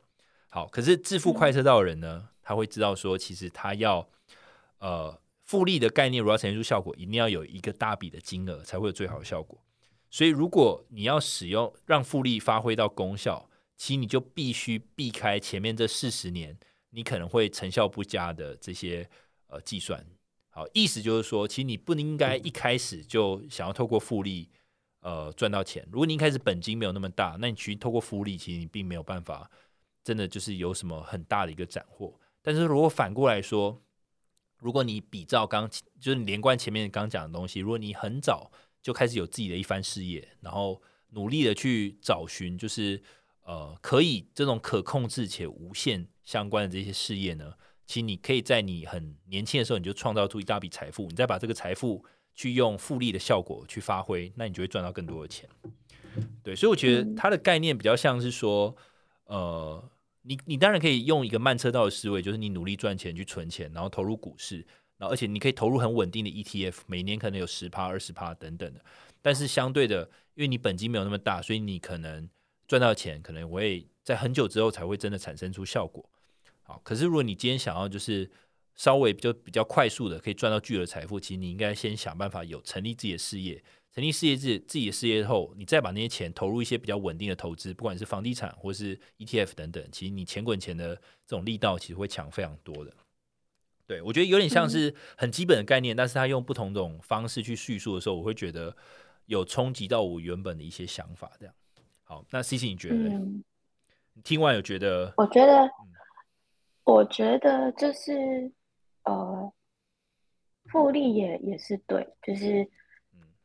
[0.49, 4.09] 好，可是致富快车道的人呢，他会知道说，其实他要
[4.79, 9.63] 呃复利的概念，如果要呈现出效果，一定要有一个大笔的金额，才会有最好的效果。
[10.13, 13.49] 所以，如果你要使用让复利发挥到功效，
[13.79, 16.55] 其实你就必须避开前面这四十年
[16.91, 19.09] 你可能会成效不佳的这些
[19.47, 20.05] 呃计算。
[20.51, 24.51] 好，意思就是说，其实你不应该一开始就想要透过复利
[25.01, 25.83] 呃赚到钱。
[25.91, 29.51] 如果你一开始本金没有那么大，那你其实透过复利，其实你并没有办法
[30.05, 32.21] 真的就是有什么很大的一个斩获。
[32.43, 33.81] 但是如果反过来说，
[34.59, 35.67] 如果你比照刚
[35.99, 38.53] 就是连贯前面刚讲的东西，如果你很早
[38.83, 43.01] 就开始有自己的一番事业，然后努力的去找寻，就是
[43.45, 47.55] 呃可以这种可控制且无限相关的这些事业呢？
[47.87, 52.03] 其实你可以在你很年轻的时候，你就创造出一大笔财富，你再把这个财富
[52.35, 55.49] 去用复利的效果去发挥，那你就会赚到更多的钱。
[56.43, 58.75] 对，所以我觉得它的概念比较像是说，
[59.25, 59.83] 呃，
[60.23, 64.67] 你你当然可以用一个慢车道的思维，就是你努力赚钱去存钱，然后投入股市，
[65.09, 68.85] 而且你可以投入很稳定的 ETF，每年可能有十趴、二十趴等等的。
[69.21, 70.03] 但是相对的，
[70.35, 72.29] 因为你本金没有那么大，所以你可能
[72.67, 76.05] 赚到钱可能我会在很久之后才会真的产生出效果。
[76.63, 78.31] 好，可是如果你今天想要就是
[78.75, 83.63] 稍微就比较快速的可以赚到巨额财富，其实你应该先想办法有成立自己的事业，
[83.95, 90.97] 成立事业自自己的事业后，你再把那些钱投入一些比较稳定的投资，不管是房地产或是 ETF 等等，其实你钱滚钱的
[91.27, 92.95] 这种力道其实会强非常多的。
[93.93, 98.75] 对我觉得有点像是很基本的概念，但是他用不同种方式去叙述的时候，我会觉得
[99.27, 101.31] 有冲击到我原本的一些想法。
[101.39, 101.55] 这样，
[102.05, 102.95] 好，那 C C 你觉得？
[104.15, 105.13] 你听完有觉得？
[105.19, 105.69] 我觉得。
[106.85, 108.51] 我觉得就是
[109.05, 109.53] 呃，
[110.65, 112.69] 复利也也是对，就是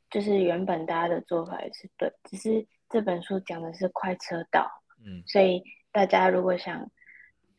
[0.09, 4.67] 就是原本大家的做法也是对，只是这本书讲的是快车道，
[5.05, 6.89] 嗯，所以大家如果想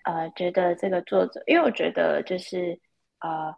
[0.05, 2.79] 呃觉得这个作者，因为我觉得就是
[3.21, 3.55] 呃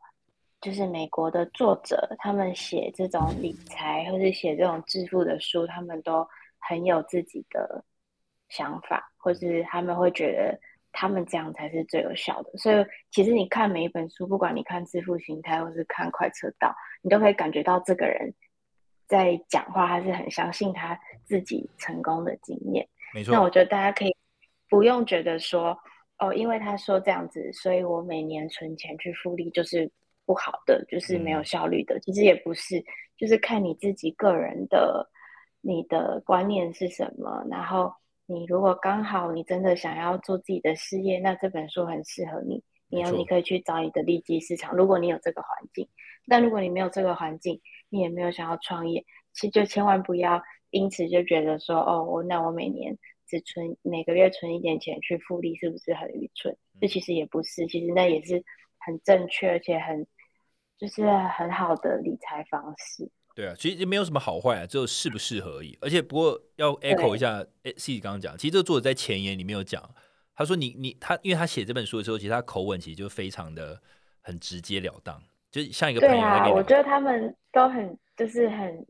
[0.60, 6.26] 就是美国的作者，他们写这种理财或是写这种致富的书，他们都
[6.58, 7.84] 很有自己的
[8.48, 10.58] 想法，或是他们会觉得。
[10.92, 18.34] 他们这样才是最有效的，所以其实你看每一本书，不管你看致富心态，或是看快车道，你都可以感觉到这个人
[19.06, 22.88] 在讲话，他是很相信他自己成功的经验。
[23.14, 23.32] 没错。
[23.32, 24.16] 那我觉得大家可以
[24.68, 25.78] 不用觉得说，
[26.20, 29.90] 哦，因为他说这样子，所以我每年存钱去复利就是
[30.24, 31.98] 不好的，就是没有效率的。
[32.00, 32.84] 其实也不是，
[33.16, 35.08] 就是看你自己个人的
[35.60, 37.92] 你的观念是什么，然后。
[38.32, 42.62] 你如果刚好你真的想要做自己的事业，那这本书很适合你。
[42.86, 44.72] 你要你可以去找你的利基市场。
[44.76, 45.88] 如果你有这个环境，
[46.28, 50.40] 但如果你没有这个环境，你也没有想要创业，其实就千万不要
[50.70, 52.96] 因此就觉得说，哦，我那我每年
[53.30, 56.56] 只存每个月存一点钱去复利，是不是很愚蠢？
[56.80, 58.42] 这其实也不是，其实那也是
[58.78, 60.04] 很正确而且很
[60.76, 61.06] 就是
[61.38, 63.08] 很好的理财方式。
[63.36, 65.78] 对啊，其实没有什么好坏啊，只有适不适合而已。
[65.80, 69.88] 而且不过要 echo 一下，哎，C 刚刚讲，其实这个作者在前言里面有讲，
[70.34, 73.80] 他说你你他，因为他写这本书的时候，其实他口吻其实就非常的
[74.20, 76.16] 很直截了当，就像一个朋友。
[76.16, 78.84] 对啊，我觉得他们都很就是很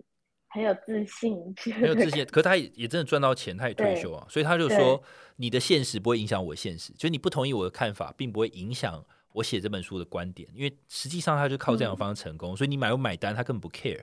[0.50, 2.24] 很有自信，很有自信。
[2.26, 5.02] 可他也也真的赚到钱，他也退休啊，所以他就说，
[5.36, 14.00] 你的现实不会影响我现实，就你不同意我的看法，并不会影响我写这本书的观点，因为实际上他就靠这样的方式成功，所以你买不买单，他根本不 care。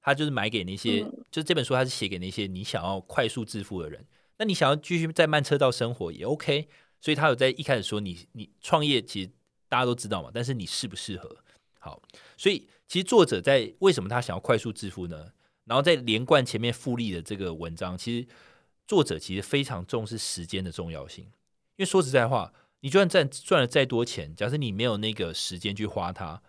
[0.00, 4.06] 他就是买给那些，就是这本书他是写给那些你想要快速致富的人。
[4.38, 6.68] 那你想要继续在慢车道生活也 OK。
[7.00, 9.30] 所以他有在一开始说你你创业其实
[9.68, 11.36] 大家都知道嘛，但是你适不适合？
[11.78, 12.02] 好，
[12.36, 15.30] 所以其实作者在为什么他想要快速致富呢？
[15.68, 18.26] 然后在连贯前面复利的这个文章，其实
[18.86, 21.24] 作者其实非常重视时间的重要性。
[21.24, 26.42] 因为说实在话，你就算赚赚了再多钱，假设你没有那个时间去花它，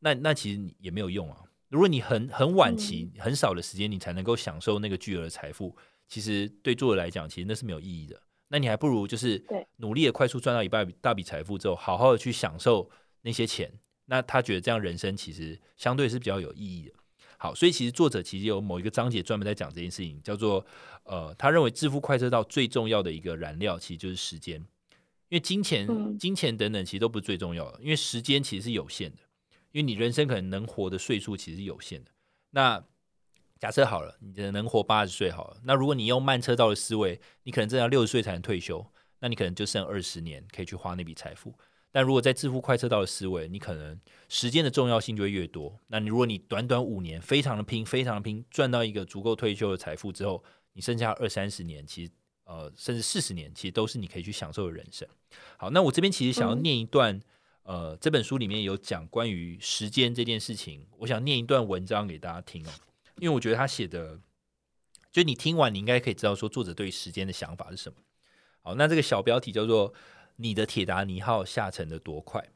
[0.00, 1.44] 那那其实也没有用啊。
[1.68, 5.76] 如果你很很晚期很少的时间，你才能够享受那个巨额的财富，
[6.08, 8.20] 其实对作者来讲，其实那是没有意义的。
[8.48, 9.40] 那你还不如就是
[9.76, 12.90] 努力的快速赚到一半大笔财富之后，好好的去享受
[13.22, 13.72] 那些钱。
[14.06, 16.94] 那他觉得这样人生其实相对是比较有意义的。
[17.42, 20.64] 好，所以其实作者其实有某一个章节专门在讲这件事情，叫做
[21.04, 24.56] 呃，他认为致富快车道最重要的一个燃料其实就是时间，
[25.30, 29.22] 因为金钱、金钱等等其实都不是最重要的，因为时间其实是有限的。
[29.72, 32.10] 因为你人生可能能活的岁数其实是有限的。
[32.50, 32.84] 那
[33.58, 35.60] 假设好了，你能活八十岁好了。
[35.64, 38.86] 那如果你用慢车道的思维，你可能真的要六十岁才能退休，
[39.20, 41.54] 那你可能就剩二十年可以去花那笔财富。
[41.92, 45.78] 但如果在致富快车道的思维，你可能时间的重要性就会越多。
[45.88, 52.12] 那你如果你短短五年非常的拼，非常的拼，赚到一个足够退休的财富之后，你剩下二三十年，其实
[52.44, 55.08] 呃甚至四十年，其实都是你可以去享受的人生。
[55.56, 57.20] 好，那我这边其实想要念一段。
[57.62, 62.70] 呃，这本书里面有讲关于时间这件事情，我想念一段文章给大家听哦，
[63.18, 64.18] 因为我觉得他写的，
[65.12, 67.98] 就你听完你应该可以知道说作者对于时间的想法是什么。
[68.62, 69.92] 好，那这个小标题叫做
[70.40, 72.50] “你的铁达尼号下沉的多快”。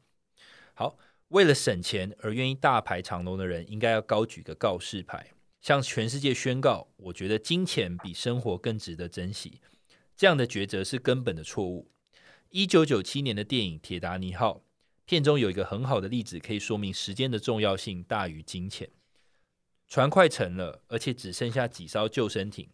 [0.74, 9.61] 好，为了省钱而愿意大排长龙的人，应该要高举个告示牌，向全世界宣告：我觉得金钱比生活更值得珍惜。
[10.16, 11.91] 这样的抉择是根本的错误。
[12.51, 14.55] 一九九七年的电影《铁达尼号》
[15.05, 18.89] 片中有一个很好的例子，可以说明时间的重要性大于金钱。
[19.89, 22.68] 船快沉了，而且只剩下几艘救生艇。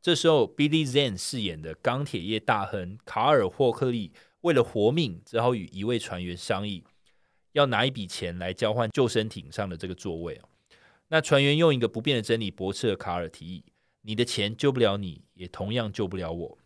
[0.00, 6.84] 这时候，Billy Zane 饰演的钢铁业大亨卡尔霍克利为了活命，只好与一位船员商议，
[7.52, 10.40] 要拿一笔钱来交换救生艇上的这个座位
[11.08, 13.64] 那船员用一个不变的真理驳斥了卡尔提议
[14.02, 16.58] ：“你的钱救不了你，也同样救不了我。”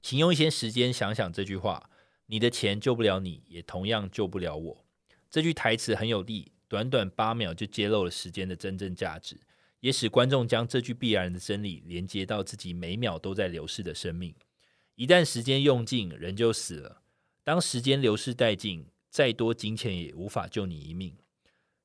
[0.00, 1.90] 请用一些时间想想这句话：
[2.26, 4.84] 你的钱救不了你，也同样救不了我。
[5.30, 9.40] 这句台词很有力，短短八秒就揭露了时间的真正价值，
[9.80, 14.34] 也使观众将这句必然的真理连接到自己每秒都在流逝的生命。
[14.94, 17.02] 一旦时间用尽，人就死了。
[17.42, 21.16] 当时间流逝殆尽，再多金钱也无法救你一命。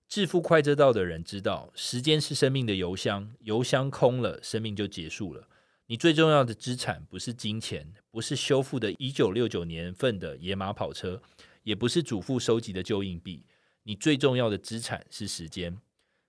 [0.08, 5.47] 致富快车道的人知道，时间是生命的油箱，油箱空了，生命就结束了。
[5.88, 11.22] 你最重要的资产不是金钱，不是修复的一九六九年份的野马跑车，
[11.64, 13.45] 也不是祖父收集的旧硬币。
[13.84, 15.78] 你最重要的资产是时间。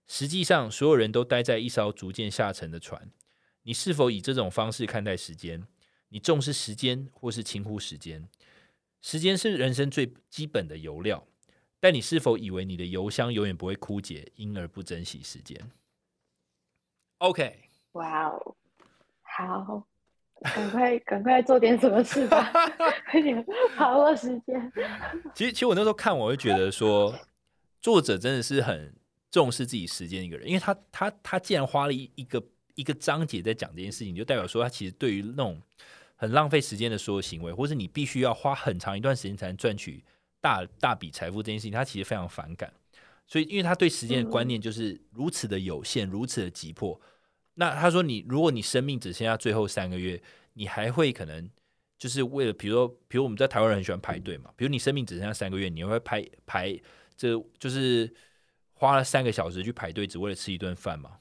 [0.06, 3.10] 实际上，所有人都待在一艘逐渐下沉的船。
[3.64, 5.66] 你是否以这种方式看待时间？
[6.08, 8.28] 你重视时间，或是轻忽时间？
[9.00, 11.26] 时间是人生最基本的油料，
[11.80, 15.70] 但你是否以为你的油箱永远不会枯竭，因而不珍惜时间
[17.18, 17.60] ？OK，
[17.92, 18.54] 哇哦。
[19.22, 19.86] 好，
[20.40, 22.50] 赶快赶快做点什么事吧，
[23.08, 23.46] 快点
[23.76, 24.72] 把握时间。
[25.32, 27.14] 其实，其实我那时候看，我会觉得说，
[27.80, 28.92] 作者真的是很
[29.30, 32.42] 重视自己时间一个人，因为他他他既然花了一一个
[32.74, 35.62] 一个章节在讲这件事情，就代表说他其实对于那种
[36.20, 40.04] 很浪费时间的所有行为，或是你必须要花很长一段时间才能赚取
[40.40, 42.72] 大大笔财富这件事情，他其实非常反感。
[43.24, 47.00] 所以，因为他对时间的观念就是如此的有限，如此的急迫。
[47.54, 50.20] 那他说，你如果你生命只剩下最后三个月，
[50.54, 51.48] 你还会可能
[51.98, 56.76] 就是为了，比如说，比如我们在台湾人很喜欢排队嘛，比如你生命只剩下三个月，你会排排，
[57.16, 58.12] 这就是
[58.72, 61.18] 花了三个小时去排队，只为了吃一顿饭嘛？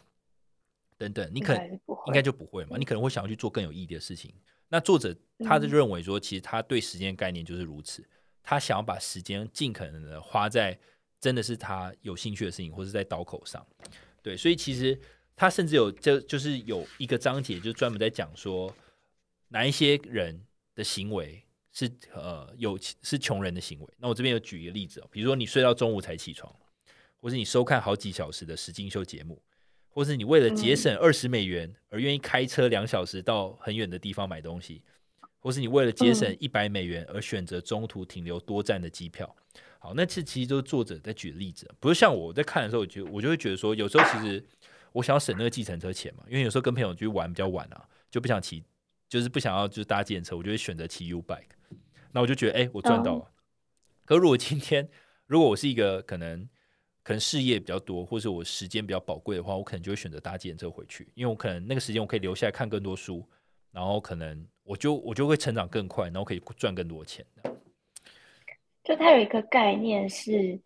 [0.97, 2.77] 等等，你可能应该就不会嘛？
[2.77, 4.33] 你可能会想要去做更有意义的事情。
[4.69, 8.03] 那作者他就认为说，其实他对时间概念就是如此，
[8.41, 10.77] 他想要把时间尽可能的花在
[11.19, 13.65] 真的是他有兴趣的事情，或是在刀口上。
[14.21, 14.99] 对，所以其实。
[15.39, 18.75] 他甚至有就就是有一个章节，就专门在讲说
[19.49, 20.43] 哪一些人
[20.73, 23.87] 的行为是呃有是穷人的行为。
[23.99, 26.51] 那我这边有举一个例子哦，比如说你睡到中午才起床，
[27.21, 29.39] 或是你收看好几小时的实境秀节目，
[29.97, 34.83] 或是你为了节省二十美元而愿意开车两小时到很远的地方买东西，
[35.39, 39.35] 或是你为了节省一百美元而选择中途停留多站的机票。
[39.79, 44.45] 好，那这其实都是作者在举的例子，不是像我在看的时候，我就我就会觉得说，有时候其实。
[44.93, 48.63] 我想要省那个计程车钱嘛，因为有时候跟朋友去玩比较晚啊，就不想骑，
[49.07, 51.43] 就是不想要就是搭计程车，我就会选择骑 U bike。
[52.13, 53.31] 那我就觉得，哎，我赚到了。
[54.05, 54.89] 可如果今天
[55.27, 56.47] 如果我是一个可能
[57.07, 63.25] 可能事业比较多，或者我时间比较宝贵的话，我可能就会选择搭计程车回去，因为我可能那个时间我可以留下来看更多书，
[63.71, 67.25] 然后可能我就我就会成长更快，然后可以赚更多钱。
[68.83, 70.59] 就它有一个概念是，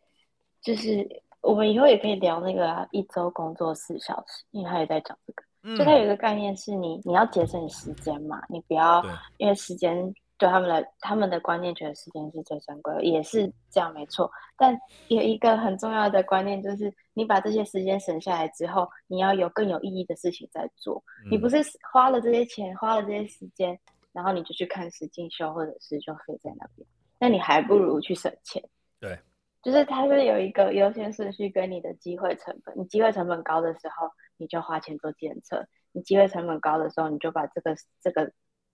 [0.63, 1.07] 就是。
[1.41, 5.75] 我们以后也可以聊那个一周工作四小时，因为他也在讲这个。
[5.75, 9.03] 就他有一个概念是你你要节省时间嘛，你不要
[9.37, 14.31] 因为时间对他们来他们的观念觉得时间是最珍贵，也是这样没错。
[14.57, 14.75] 但
[15.07, 21.03] 有一个很重要的观念就是，你把这些时间省下来之后，你要有更有意义的事情在做。
[21.29, 21.57] 你不是
[21.93, 23.79] 花了这些钱，花了这些时间，
[24.13, 26.87] 然后你就去看实进修，或者是就飞在那边，
[27.19, 28.63] 那你还不如去省钱。
[28.99, 29.15] 对。
[29.61, 35.59] 就是它是有一个优先顺序跟你的机会成本，你机会成本高的时候，你就花钱做检测；
[35.91, 38.31] 你机会成本高的时候，你就把这个这个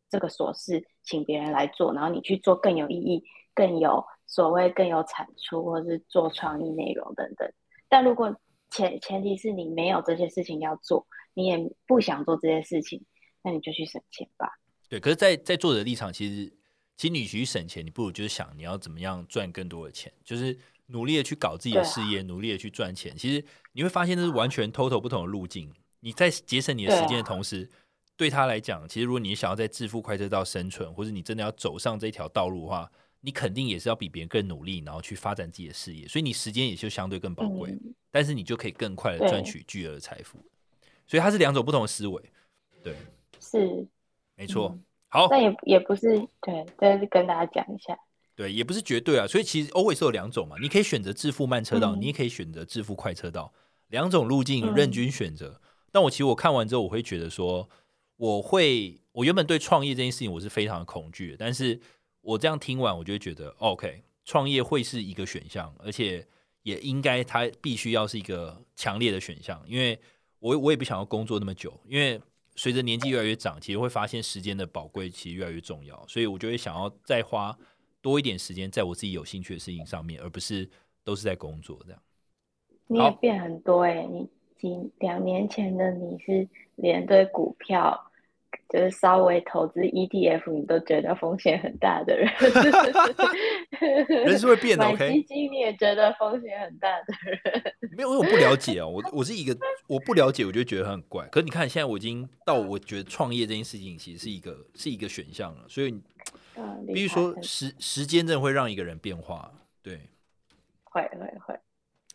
[0.10, 7.52] 这个琐事请别人来做，然后你去做更有意义、更有所谓、更有产出，或是做创意内容等等。
[7.90, 8.36] 但如果
[8.70, 13.04] 前前提是你没有这些事情要做，你也不想做这些事情，
[13.42, 14.50] 那你就去省钱吧。
[14.90, 16.54] 对，可是，在在作者立场，其实
[16.96, 20.58] 其实你去省钱，你不如就是想你要怎么样赚更多的钱，就是。
[20.90, 23.14] 努力的去搞自己的事业，努力的去赚钱。
[23.18, 23.44] 其实
[23.74, 25.70] 你会发现，这是完全 total 不同的路径。
[26.00, 27.70] 你在节省你的时间的同时，
[28.18, 32.92] 对他来讲，其实如果你想要在致富快车道生存，或者你真的要走上这条道路的话，
[33.22, 36.08] 你肯定也是要比别人更努力，然后去发展自己的事业。
[36.08, 37.78] 所以你时间也就相对更宝贵，
[38.12, 40.40] 但是你就可以更快的赚取巨额的财富。
[41.06, 42.22] 所以它是两种不同的思维。
[42.84, 42.96] 对，
[43.40, 43.88] 是
[44.36, 44.78] 没错。
[45.10, 47.98] 好，但也也不是对，但是跟大家讲一下，
[48.36, 49.26] 对，也不是绝对啊。
[49.26, 53.54] 所以其实 always 有两种嘛，你可以选择致富慢车道，嗯你也可以选择致富快车道，
[53.88, 55.62] 两种路径嗯任君选择。
[55.92, 57.68] 但我其实我看完之后，我会觉得说，
[58.18, 61.80] 我会，我原本对创业这件事情我是非常的恐惧的，但是
[62.22, 66.28] 我这样听完，我就会觉得哦 OK，创业会是一个选项，而且
[66.64, 69.98] 也应该它必须要是一个强烈的选项，因为
[70.40, 72.20] 我我也不想要工作那么久，因为
[72.56, 77.56] 随着年纪越来越长，其实会发现时间的宝贵其实越来越重要，所以我就会想要再花
[78.02, 80.68] 多一点时间在我自己有兴趣的事情上面，而不是
[81.04, 82.02] 都是在工作这样。
[82.88, 84.28] 你好也变很多哎、你
[84.60, 88.00] 几两年前的你是连对股票，
[88.70, 92.28] 就是稍微投资 ETF 你都觉得风险很大的人，
[94.26, 95.14] 人是会变的买，OK？
[95.14, 97.64] 基金你也觉得风险很大的人，
[97.96, 101.26] 没有，因为我不了解啊，我我是一个我不了解，我就觉得很怪。
[101.28, 105.92] 可是你看，现在我已经到我觉得创业这件事情其实是一个是一个选项了，所以
[106.56, 109.52] 嗯，必须说时时间真的会让一个人变化。
[109.84, 110.02] 对，
[110.84, 111.60] 会会会，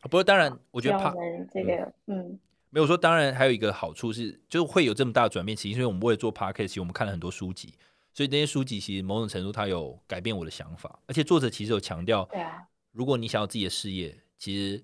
[0.02, 1.14] 不过当然，我觉得怕
[1.50, 2.38] 这个嗯
[2.70, 7.74] 没有说，当然还有一个好处是，就是会有这么大的转变，其实因为我们为了做 podcast，其实我们看了很多书籍，
[8.12, 14.82] 所以那些书籍其实某种程度它有改变我的想法，而且作者其实有强调，对啊，如果你想要自己的事业，其实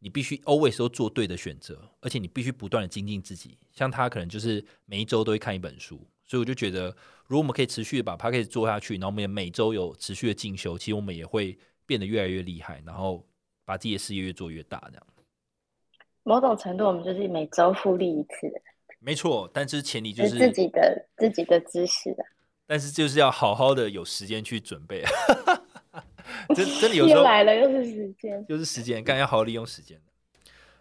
[0.00, 3.58] 你必须 always 都做对的选择，而且你必须不断的精进自己。
[3.72, 6.94] 像他可能就是每一周都会看一本书，所以我就觉得，
[7.26, 13.26] 如果我们可以持续的把 p a c k a g e 做下去，然后我们也每周有持续的进修，其实我们也会变得越来越厉害，然后
[13.70, 15.06] 把自己的事业越做越大，这样。
[16.24, 18.52] 某种程度我们就是每周复利一次，
[18.98, 22.26] 没错，但是前提就就是自己的自己的知识啊，
[22.66, 25.04] 但是就是要好好的有时间去准备，
[26.56, 30.00] 真真的有时又候来了又是时间，又是时间，干要好好利用时间。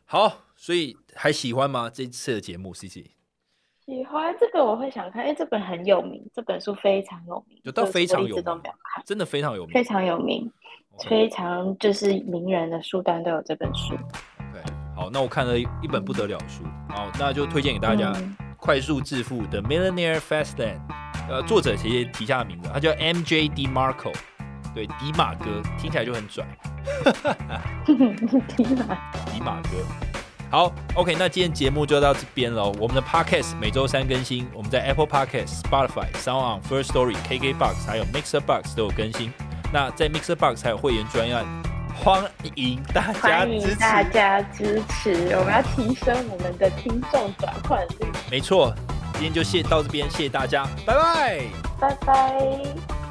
[0.05, 1.91] 好，所以还喜欢吗？
[1.93, 3.11] 这次的节目，C C
[3.85, 9.83] 喜欢这个我会想看，因为这本很有名，这本书非常有名，有到就是非常有名没有看，真的非常有名非。
[9.83, 10.51] 常有名
[11.07, 13.93] 非常就是名人的书单都有这本书。
[13.93, 20.79] OK，好，那我看了一本不得了的书，好，那就推荐给大家嗯《快速致富》的 Millionaire Fast Lane，
[21.29, 24.13] 呃，作者其实提下的名字，他叫 M J D Marco，
[24.73, 25.45] 对，迪马哥
[25.77, 26.45] 听起来就很拽，
[27.85, 29.69] 迪马，迪马哥。
[30.51, 32.73] 好，OK，那今天节目就到这边喽。
[32.79, 39.31] 我们的 Podcast 每周三更新，我们在 Apple Podcast、Spotify、Sound On、First Story、KKBox 还有 Mixer Box 都有更新。
[39.71, 41.45] 那在 Mixer Box 还有会员专案，
[41.95, 42.23] 欢
[42.55, 43.45] 迎大家。
[43.79, 48.11] 大家支持，我们要提升我们的听众转换率。
[48.31, 48.73] 没错，
[49.13, 51.41] 今天就谢到这边，谢谢大家，拜拜。
[51.79, 53.08] 拜拜。